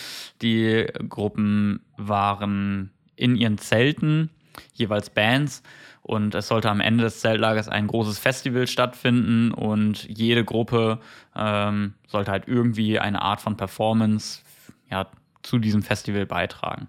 [0.43, 4.31] die Gruppen waren in ihren Zelten,
[4.75, 5.63] jeweils Bands.
[6.03, 11.01] Und es sollte am Ende des Zeltlagers ein großes Festival stattfinden und jede Gruppe
[11.35, 14.43] ähm, sollte halt irgendwie eine Art von Performance
[14.89, 15.09] ja,
[15.43, 16.89] zu diesem Festival beitragen.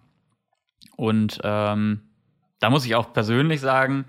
[0.97, 2.01] Und ähm,
[2.59, 4.05] da muss ich auch persönlich sagen,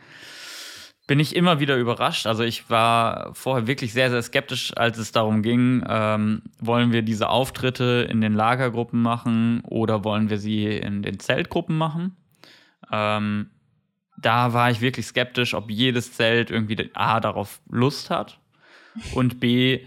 [1.08, 2.26] bin ich immer wieder überrascht.
[2.26, 7.02] Also ich war vorher wirklich sehr, sehr skeptisch, als es darum ging, ähm, wollen wir
[7.02, 12.14] diese Auftritte in den Lagergruppen machen oder wollen wir sie in den Zeltgruppen machen.
[12.92, 13.48] Ähm,
[14.18, 18.38] da war ich wirklich skeptisch, ob jedes Zelt irgendwie A darauf Lust hat
[19.14, 19.80] und B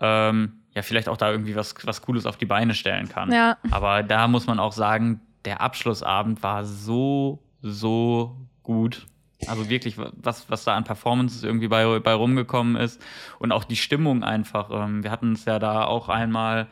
[0.00, 3.32] ähm, ja vielleicht auch da irgendwie was, was Cooles auf die Beine stellen kann.
[3.32, 3.56] Ja.
[3.72, 9.06] Aber da muss man auch sagen, der Abschlussabend war so, so gut.
[9.46, 13.00] Also wirklich, was, was da an Performances irgendwie bei, bei rumgekommen ist.
[13.38, 14.70] Und auch die Stimmung einfach.
[14.72, 16.66] Ähm, wir hatten es ja da auch einmal,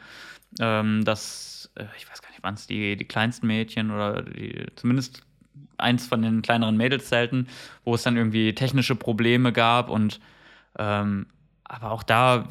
[0.60, 4.66] ähm, dass, äh, ich weiß gar nicht, waren es die, die kleinsten Mädchen oder die,
[4.74, 5.22] zumindest
[5.78, 7.48] eins von den kleineren Mädelszelten,
[7.84, 10.20] wo es dann irgendwie technische Probleme gab und
[10.78, 11.26] ähm,
[11.64, 12.48] aber auch da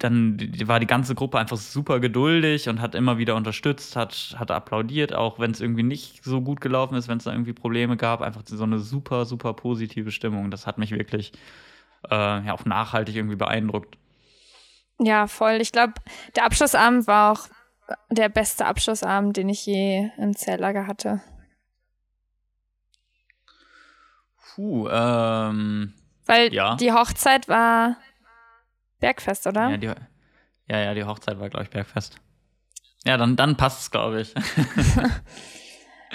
[0.00, 4.50] dann war die ganze Gruppe einfach super geduldig und hat immer wieder unterstützt, hat, hat
[4.50, 7.98] applaudiert, auch wenn es irgendwie nicht so gut gelaufen ist, wenn es da irgendwie Probleme
[7.98, 8.22] gab.
[8.22, 10.50] Einfach so eine super, super positive Stimmung.
[10.50, 11.32] Das hat mich wirklich
[12.10, 13.98] äh, ja, auch nachhaltig irgendwie beeindruckt.
[14.98, 15.58] Ja, voll.
[15.60, 15.92] Ich glaube,
[16.34, 17.48] der Abschlussabend war auch
[18.08, 21.20] der beste Abschlussabend, den ich je im Zelllager hatte.
[24.54, 25.92] Puh, ähm.
[26.24, 26.76] Weil ja.
[26.76, 27.96] die Hochzeit war
[29.00, 29.70] Bergfest, oder?
[29.70, 32.16] Ja, die, ja, ja, die Hochzeit war, glaube ich, Bergfest.
[33.04, 34.34] Ja, dann, dann passt es, glaube ich.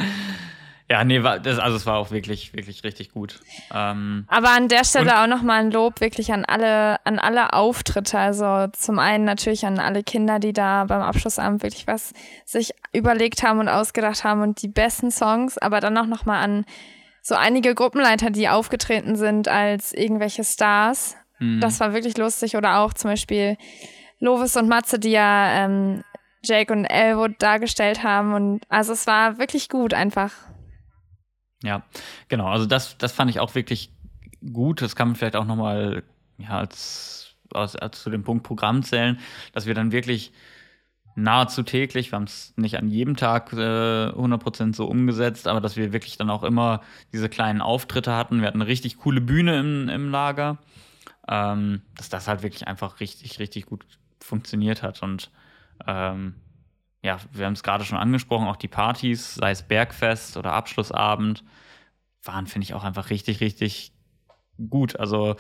[0.90, 3.40] ja, nee, war, das, also es war auch wirklich, wirklich richtig gut.
[3.74, 8.20] Ähm, Aber an der Stelle auch nochmal ein Lob wirklich an alle, an alle Auftritte.
[8.20, 12.14] Also zum einen natürlich an alle Kinder, die da beim Abschlussabend wirklich was
[12.46, 16.66] sich überlegt haben und ausgedacht haben und die besten Songs, aber dann auch nochmal an
[17.24, 21.60] so einige Gruppenleiter, die aufgetreten sind als irgendwelche Stars Mhm.
[21.62, 22.56] Das war wirklich lustig.
[22.56, 23.58] Oder auch zum Beispiel
[24.20, 26.04] Lovis und Matze, die ja ähm,
[26.44, 28.34] Jake und Elwood dargestellt haben.
[28.34, 30.32] Und also es war wirklich gut einfach.
[31.64, 31.84] Ja,
[32.28, 32.48] genau.
[32.48, 33.92] Also das, das fand ich auch wirklich
[34.54, 34.82] gut.
[34.82, 36.04] Das kann man vielleicht auch nochmal
[36.38, 39.20] ja, als, als, als zu dem Punkt Programm zählen,
[39.54, 40.32] dass wir dann wirklich
[41.16, 45.78] nahezu täglich, wir haben es nicht an jedem Tag äh, 100% so umgesetzt, aber dass
[45.78, 46.82] wir wirklich dann auch immer
[47.14, 48.42] diese kleinen Auftritte hatten.
[48.42, 50.58] Wir hatten eine richtig coole Bühne im, im Lager,
[51.28, 53.86] ähm, dass das halt wirklich einfach richtig, richtig gut
[54.20, 55.02] funktioniert hat.
[55.02, 55.32] Und
[55.88, 56.36] ähm,
[57.02, 61.44] ja, wir haben es gerade schon angesprochen, auch die Partys, sei es Bergfest oder Abschlussabend,
[62.24, 63.94] waren, finde ich, auch einfach richtig, richtig
[64.70, 65.00] gut.
[65.00, 65.36] Also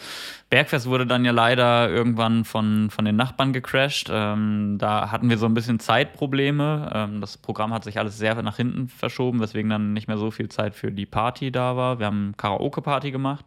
[0.49, 4.09] Bergfest wurde dann ja leider irgendwann von, von den Nachbarn gecrashed.
[4.11, 6.91] Ähm, da hatten wir so ein bisschen Zeitprobleme.
[6.93, 10.31] Ähm, das Programm hat sich alles sehr nach hinten verschoben, weswegen dann nicht mehr so
[10.31, 11.99] viel Zeit für die Party da war.
[11.99, 13.45] Wir haben Karaoke-Party gemacht.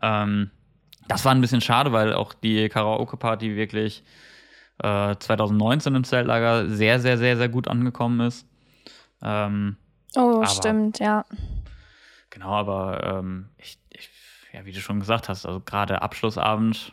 [0.00, 0.50] Ähm,
[1.08, 4.02] das war ein bisschen schade, weil auch die Karaoke-Party wirklich
[4.82, 8.46] äh, 2019 im Zeltlager sehr, sehr, sehr, sehr gut angekommen ist.
[9.22, 9.76] Ähm,
[10.16, 11.24] oh, stimmt, ja.
[12.30, 14.10] Genau, aber ähm, ich, ich
[14.52, 16.92] ja, wie du schon gesagt hast, also gerade Abschlussabend,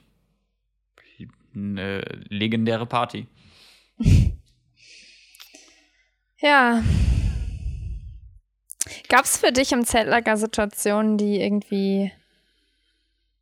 [1.54, 3.28] eine legendäre Party.
[6.38, 6.84] ja.
[9.10, 12.12] Gab es für dich im Zeltlager Situationen, die irgendwie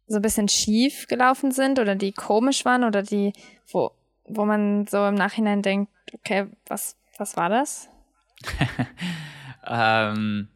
[0.08, 3.34] so ein bisschen schief gelaufen sind oder die komisch waren oder die,
[3.68, 3.92] wo,
[4.26, 7.90] wo man so im Nachhinein denkt, okay, was, was war das?
[9.68, 10.48] ähm,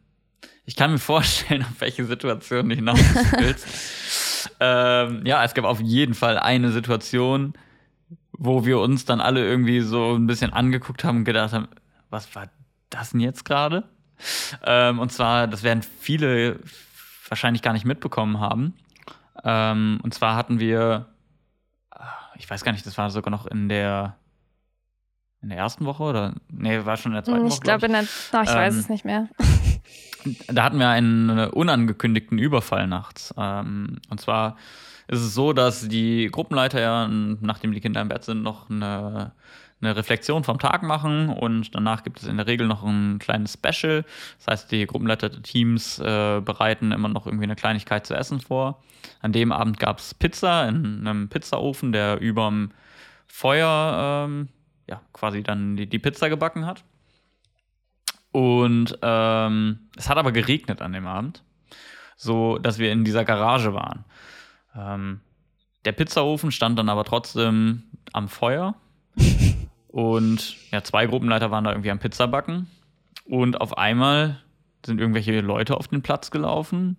[0.64, 3.00] ich kann mir vorstellen, auf welche Situation du hinaus
[3.38, 4.50] willst.
[4.60, 7.54] ähm, ja, es gab auf jeden Fall eine Situation,
[8.32, 11.68] wo wir uns dann alle irgendwie so ein bisschen angeguckt haben und gedacht haben,
[12.10, 12.48] was war
[12.90, 13.88] das denn jetzt gerade?
[14.64, 16.60] Ähm, und zwar, das werden viele
[17.28, 18.74] wahrscheinlich gar nicht mitbekommen haben.
[19.44, 21.06] Ähm, und zwar hatten wir,
[22.36, 24.16] ich weiß gar nicht, das war sogar noch in der
[25.42, 27.60] in der ersten Woche oder nee, war schon in der zweiten ich Woche.
[27.60, 29.28] Glaub, ich glaube in der, oh, ich ähm, weiß es nicht mehr.
[30.46, 33.34] Da hatten wir einen unangekündigten Überfall nachts.
[33.36, 34.56] Ähm, und zwar
[35.08, 39.32] ist es so, dass die Gruppenleiter ja, nachdem die Kinder im Bett sind, noch eine,
[39.82, 43.54] eine Reflexion vom Tag machen und danach gibt es in der Regel noch ein kleines
[43.54, 44.04] Special.
[44.38, 48.82] Das heißt, die Gruppenleiter-Teams äh, bereiten immer noch irgendwie eine Kleinigkeit zu essen vor.
[49.20, 52.70] An dem Abend gab es Pizza in einem Pizzaofen, der überm
[53.26, 54.48] Feuer ähm,
[54.88, 56.84] ja, quasi dann die, die Pizza gebacken hat.
[58.30, 61.42] Und ähm, es hat aber geregnet an dem Abend,
[62.16, 64.04] so dass wir in dieser Garage waren.
[64.74, 65.20] Ähm,
[65.84, 68.74] der Pizzaofen stand dann aber trotzdem am Feuer.
[69.92, 72.68] Und ja, zwei Gruppenleiter waren da irgendwie am Pizzabacken.
[73.24, 74.42] Und auf einmal
[74.84, 76.96] sind irgendwelche Leute auf den Platz gelaufen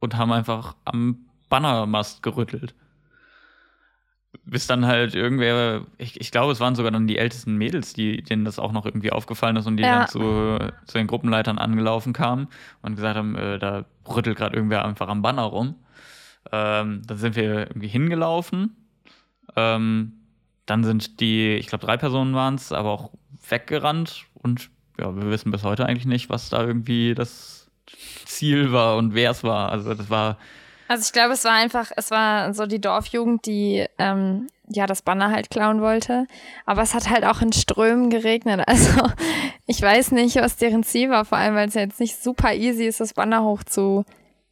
[0.00, 2.74] und haben einfach am Bannermast gerüttelt
[4.44, 8.22] bis dann halt irgendwer, ich, ich glaube, es waren sogar dann die ältesten Mädels, die,
[8.22, 10.00] denen das auch noch irgendwie aufgefallen ist und die ja.
[10.00, 12.48] dann zu, zu den Gruppenleitern angelaufen kamen
[12.80, 15.76] und gesagt haben, äh, da rüttelt gerade irgendwer einfach am Banner rum.
[16.50, 18.76] Ähm, dann sind wir irgendwie hingelaufen.
[19.54, 20.14] Ähm,
[20.66, 23.10] dann sind die, ich glaube, drei Personen waren es, aber auch
[23.48, 27.70] weggerannt und ja, wir wissen bis heute eigentlich nicht, was da irgendwie das
[28.24, 29.70] Ziel war und wer es war.
[29.70, 30.38] Also das war
[30.92, 35.00] also ich glaube, es war einfach, es war so die Dorfjugend, die ähm, ja das
[35.00, 36.26] Banner halt klauen wollte.
[36.66, 38.62] Aber es hat halt auch in Strömen geregnet.
[38.68, 39.08] Also
[39.66, 42.52] ich weiß nicht, was deren Ziel war, vor allem weil es ja jetzt nicht super
[42.52, 44.04] easy ist, das Banner hoch zu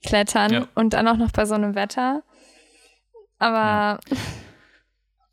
[0.03, 0.67] klettern ja.
[0.75, 2.23] und dann auch noch bei so einem Wetter.
[3.39, 4.17] Aber ja.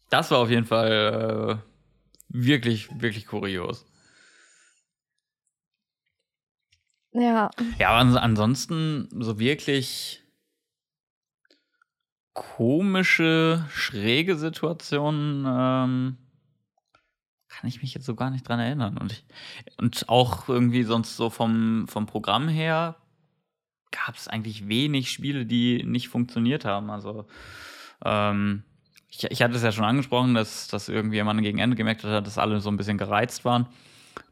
[0.10, 1.68] das war auf jeden Fall äh,
[2.30, 3.86] wirklich, wirklich kurios.
[7.12, 7.50] Ja.
[7.80, 10.22] Ja, aber ansonsten so wirklich
[12.34, 16.18] komische, schräge Situationen ähm,
[17.48, 18.98] kann ich mich jetzt so gar nicht dran erinnern.
[18.98, 19.26] Und, ich,
[19.78, 22.98] und auch irgendwie sonst so vom, vom Programm her
[23.90, 26.92] gab es eigentlich wenig Spiele, die nicht funktioniert haben.
[26.92, 27.26] Also
[28.06, 28.64] ähm,
[29.10, 32.26] ich, ich hatte es ja schon angesprochen, dass, dass irgendwie jemand gegen Ende gemerkt hat,
[32.26, 33.68] dass alle so ein bisschen gereizt waren.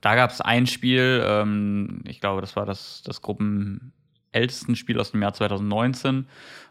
[0.01, 3.93] Da gab es ein Spiel, ähm, ich glaube, das war das, das Gruppen
[4.31, 6.27] ältesten Spiel aus dem Jahr 2019,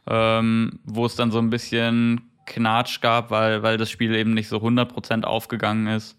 [0.06, 4.48] ähm, wo es dann so ein bisschen Knatsch gab, weil, weil das Spiel eben nicht
[4.48, 6.18] so 100% aufgegangen ist.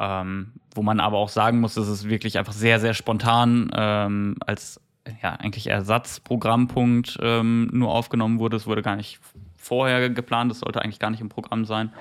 [0.00, 4.36] Ähm, wo man aber auch sagen muss, dass es wirklich einfach sehr, sehr spontan ähm,
[4.46, 4.80] als
[5.22, 8.56] ja, eigentlich Ersatzprogrammpunkt ähm, nur aufgenommen wurde.
[8.56, 9.20] Es wurde gar nicht
[9.62, 11.92] vorher geplant, es sollte eigentlich gar nicht im Programm sein.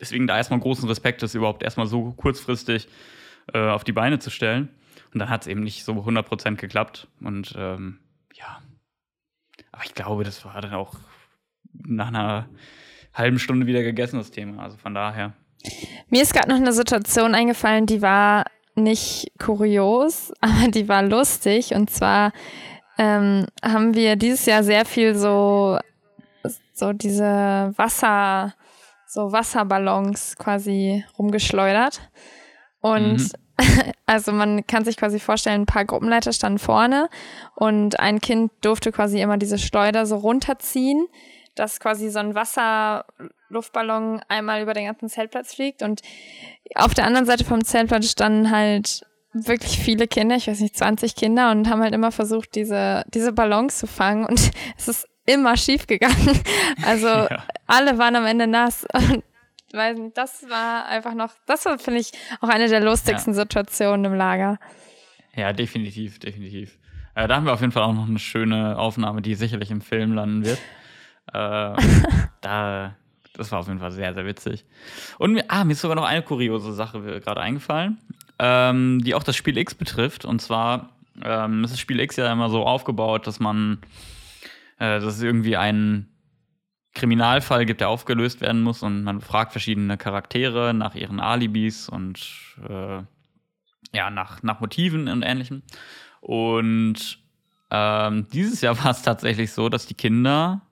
[0.00, 2.88] Deswegen da erstmal großen Respekt, das überhaupt erstmal so kurzfristig
[3.52, 4.68] äh, auf die Beine zu stellen.
[5.12, 7.08] Und dann hat es eben nicht so 100% geklappt.
[7.20, 8.00] Und ähm,
[8.34, 8.60] ja.
[9.72, 10.94] Aber ich glaube, das war dann auch
[11.72, 12.48] nach einer
[13.14, 14.62] halben Stunde wieder gegessen, das Thema.
[14.62, 15.32] Also von daher.
[16.08, 18.44] Mir ist gerade noch eine Situation eingefallen, die war
[18.74, 21.74] nicht kurios, aber die war lustig.
[21.74, 22.32] Und zwar
[22.98, 25.78] ähm, haben wir dieses Jahr sehr viel so,
[26.76, 28.54] so diese Wasser,
[29.06, 32.00] so Wasserballons quasi rumgeschleudert.
[32.80, 33.30] Und mhm.
[34.06, 37.08] also man kann sich quasi vorstellen, ein paar Gruppenleiter standen vorne
[37.54, 41.06] und ein Kind durfte quasi immer diese Schleuder so runterziehen,
[41.54, 46.02] dass quasi so ein Wasserluftballon einmal über den ganzen Zeltplatz fliegt und
[46.74, 51.14] auf der anderen Seite vom Zeltplatz standen halt wirklich viele Kinder, ich weiß nicht, 20
[51.14, 55.56] Kinder und haben halt immer versucht, diese, diese Ballons zu fangen und es ist immer
[55.56, 56.14] schief gegangen.
[56.84, 57.42] Also ja.
[57.66, 59.24] alle waren am Ende nass und
[59.72, 63.40] weiß nicht, das war einfach noch, das war, finde ich, auch eine der lustigsten ja.
[63.40, 64.58] Situationen im Lager.
[65.34, 66.78] Ja, definitiv, definitiv.
[67.14, 69.80] Äh, da haben wir auf jeden Fall auch noch eine schöne Aufnahme, die sicherlich im
[69.80, 70.58] Film landen wird.
[71.32, 71.74] Äh,
[72.40, 72.94] da,
[73.34, 74.64] das war auf jeden Fall sehr, sehr witzig.
[75.18, 77.98] Und mir, ah, mir ist sogar noch eine kuriose Sache gerade eingefallen,
[78.38, 80.24] ähm, die auch das Spiel X betrifft.
[80.24, 80.90] Und zwar
[81.24, 83.78] ähm, ist das Spiel X ja immer so aufgebaut, dass man,
[84.78, 86.08] äh, dass es irgendwie ein
[86.94, 92.18] Kriminalfall gibt, der aufgelöst werden muss und man fragt verschiedene Charaktere nach ihren Alibis und
[92.68, 93.02] äh,
[93.92, 95.62] ja, nach, nach Motiven und ähnlichem.
[96.20, 97.18] Und
[97.70, 100.62] ähm, dieses Jahr war es tatsächlich so, dass die Kinder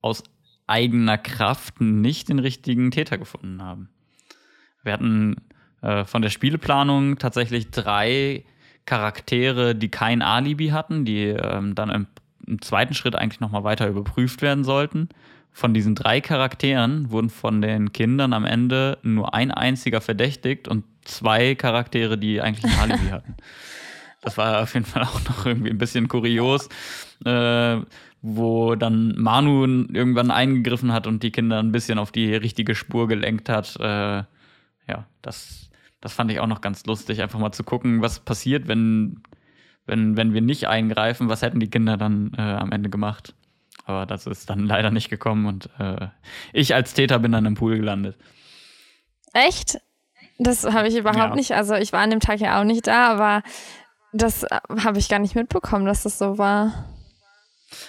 [0.00, 0.22] aus
[0.66, 3.88] eigener Kraft nicht den richtigen Täter gefunden haben.
[4.82, 5.36] Wir hatten
[5.82, 8.44] äh, von der Spieleplanung tatsächlich drei
[8.84, 12.06] Charaktere, die kein Alibi hatten, die ähm, dann
[12.48, 15.08] im, zweiten Schritt eigentlich nochmal weiter überprüft werden sollten.
[15.52, 20.84] Von diesen drei Charakteren wurden von den Kindern am Ende nur ein einziger verdächtigt und
[21.02, 23.34] zwei Charaktere, die eigentlich ein Alibi hatten.
[24.20, 26.68] Das war auf jeden Fall auch noch irgendwie ein bisschen kurios.
[27.24, 27.80] Äh,
[28.20, 33.06] wo dann Manu irgendwann eingegriffen hat und die Kinder ein bisschen auf die richtige Spur
[33.06, 33.76] gelenkt hat.
[33.78, 34.24] Äh,
[34.88, 35.70] ja, das,
[36.00, 39.22] das fand ich auch noch ganz lustig, einfach mal zu gucken, was passiert, wenn,
[39.88, 43.34] wenn, wenn wir nicht eingreifen, was hätten die Kinder dann äh, am Ende gemacht.
[43.84, 46.08] Aber das ist dann leider nicht gekommen und äh,
[46.52, 48.16] ich als Täter bin dann im Pool gelandet.
[49.32, 49.80] Echt?
[50.38, 51.34] Das habe ich überhaupt ja.
[51.34, 51.52] nicht.
[51.52, 53.42] Also ich war an dem Tag ja auch nicht da, aber
[54.12, 56.84] das äh, habe ich gar nicht mitbekommen, dass das so war.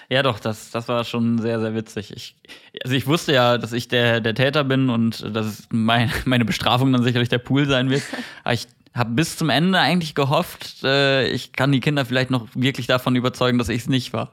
[0.10, 2.12] Ja, doch, das, das war schon sehr, sehr witzig.
[2.16, 2.36] Ich,
[2.84, 6.92] also ich wusste ja, dass ich der, der Täter bin und dass mein, meine Bestrafung
[6.92, 8.04] dann sicherlich der Pool sein wird.
[8.44, 12.48] Aber ich habe bis zum Ende eigentlich gehofft, äh, ich kann die Kinder vielleicht noch
[12.56, 14.32] wirklich davon überzeugen, dass ich es nicht war.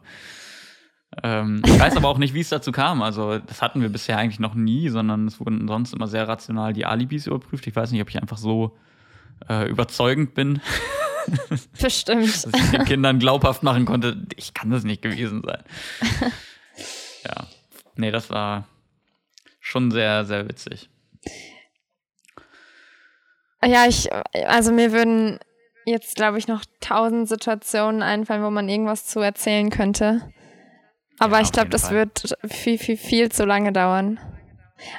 [1.23, 3.03] Ähm, ich weiß aber auch nicht, wie es dazu kam.
[3.03, 6.73] Also, das hatten wir bisher eigentlich noch nie, sondern es wurden sonst immer sehr rational
[6.73, 7.67] die Alibis überprüft.
[7.67, 8.77] Ich weiß nicht, ob ich einfach so
[9.49, 10.61] äh, überzeugend bin.
[11.81, 12.45] Bestimmt.
[12.45, 15.63] Dass ich den Kindern glaubhaft machen konnte, ich kann das nicht gewesen sein.
[17.25, 17.47] ja.
[17.97, 18.67] Nee, das war
[19.61, 20.89] schon sehr, sehr witzig.
[23.65, 24.09] Ja, ich,
[24.47, 25.39] also mir würden
[25.87, 30.23] jetzt, glaube ich, noch tausend Situationen einfallen, wo man irgendwas zu erzählen könnte.
[31.19, 31.95] Aber ja, ich glaube, das Fall.
[31.95, 34.19] wird viel, viel, viel zu lange dauern.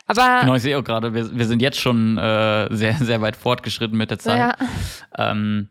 [0.08, 3.36] Aber genau, ich sehe auch gerade, wir, wir sind jetzt schon äh, sehr, sehr weit
[3.36, 4.38] fortgeschritten mit der Zeit.
[4.38, 4.56] Ja.
[5.16, 5.70] Ähm,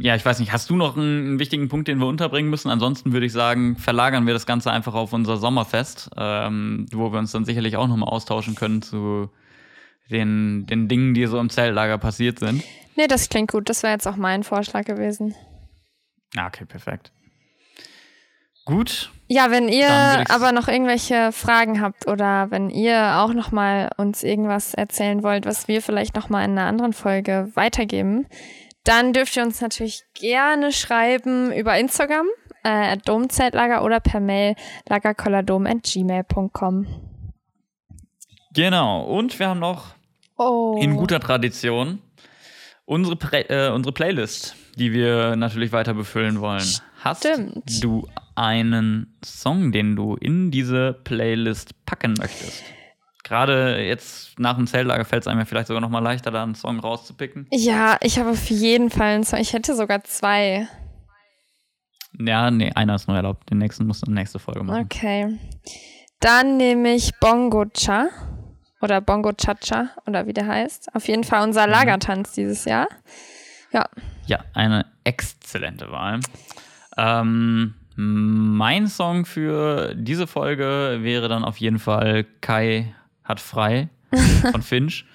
[0.00, 2.70] ja, ich weiß nicht, hast du noch einen, wichtigen Punkt, den wir unterbringen müssen?
[2.70, 7.18] Ansonsten würde ich sagen, verlagern wir das Ganze einfach auf unser Sommerfest, ähm, wo wir
[7.18, 9.30] uns dann sicherlich auch nochmal austauschen können zu
[10.12, 12.62] den, den Dingen, die so im Zeltlager passiert sind.
[12.96, 13.68] Nee, das klingt gut.
[13.68, 15.34] Das wäre jetzt auch mein Vorschlag gewesen.
[16.36, 17.10] Ah, okay, perfekt.
[18.64, 19.10] Gut.
[19.26, 19.90] Ja, wenn ihr
[20.30, 25.46] aber noch irgendwelche Fragen habt oder wenn ihr auch noch mal uns irgendwas erzählen wollt,
[25.46, 28.26] was wir vielleicht noch mal in einer anderen Folge weitergeben,
[28.84, 32.26] dann dürft ihr uns natürlich gerne schreiben über Instagram,
[32.62, 34.54] äh, Domzeltlager oder per Mail
[34.88, 36.86] lagerkolladom.gmail.com.
[38.54, 39.94] Genau, und wir haben noch
[40.48, 40.78] oh.
[40.80, 42.00] in guter Tradition
[42.84, 43.16] unsere,
[43.48, 46.66] äh, unsere Playlist, die wir natürlich weiter befüllen wollen.
[47.00, 47.82] Hast Stimmt.
[47.82, 52.62] du einen Song, den du in diese Playlist packen möchtest?
[53.24, 56.42] Gerade jetzt nach dem Zeltlager fällt es einem ja vielleicht sogar noch mal leichter, da
[56.42, 57.46] einen Song rauszupicken.
[57.50, 59.38] Ja, ich habe auf jeden Fall einen Song.
[59.38, 60.66] Ich hätte sogar zwei.
[62.18, 63.48] Ja, nee, einer ist nur erlaubt.
[63.50, 64.84] Den nächsten musst du in der nächsten Folge machen.
[64.84, 65.38] Okay.
[66.20, 68.08] Dann nehme ich Bongo Cha
[68.82, 70.94] oder Bongo Cha-Cha oder wie der heißt.
[70.94, 71.72] Auf jeden Fall unser mhm.
[71.72, 72.88] Lagertanz dieses Jahr.
[73.72, 73.86] Ja.
[74.26, 76.20] Ja, eine exzellente Wahl.
[76.96, 83.88] Ähm, mein Song für diese Folge wäre dann auf jeden Fall Kai hat frei
[84.50, 85.06] von Finch,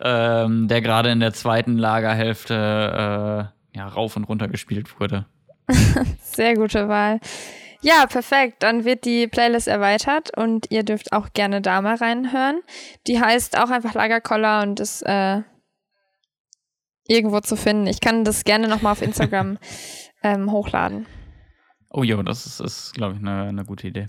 [0.00, 5.26] ähm, der gerade in der zweiten Lagerhälfte äh, ja, rauf und runter gespielt wurde.
[6.22, 7.20] Sehr gute Wahl.
[7.82, 8.62] Ja, perfekt.
[8.62, 12.60] Dann wird die Playlist erweitert und ihr dürft auch gerne da mal reinhören.
[13.08, 15.42] Die heißt auch einfach Lagerkoller und ist äh,
[17.08, 17.88] irgendwo zu finden.
[17.88, 19.58] Ich kann das gerne nochmal auf Instagram
[20.22, 21.06] ähm, hochladen.
[21.90, 24.06] Oh jo, das ist, ist glaube ich, eine, eine gute Idee.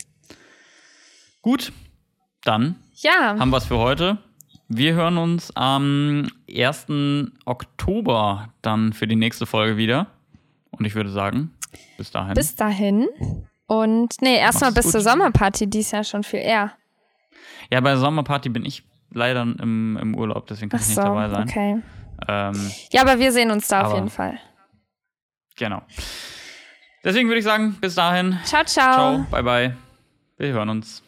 [1.42, 1.74] Gut,
[2.44, 4.20] dann Ja, haben wir es für heute.
[4.70, 6.86] Wir hören uns am 1.
[7.46, 10.08] Oktober dann für die nächste Folge wieder.
[10.72, 11.54] Und ich würde sagen,
[11.98, 12.34] bis dahin.
[12.36, 13.10] bis dahin.
[13.66, 15.10] Und nee, erstmal bis zur gut.
[15.10, 16.74] Sommerparty, die ist ja schon viel eher.
[17.72, 21.02] ja, bei der Sommerparty bin ich leider im, im Urlaub, deswegen kann Ach ich so,
[21.02, 21.44] nicht dabei sein.
[21.50, 21.82] okay.
[22.28, 24.38] Ähm, Ja, aber wir sehen uns da auf jeden Fall.
[25.56, 25.82] genau.
[27.04, 28.40] Deswegen würde ich sagen, bis dahin.
[28.46, 28.94] Ciao, ciao.
[28.96, 29.76] Ciao, bye bye.
[30.38, 31.03] Wir hören uns.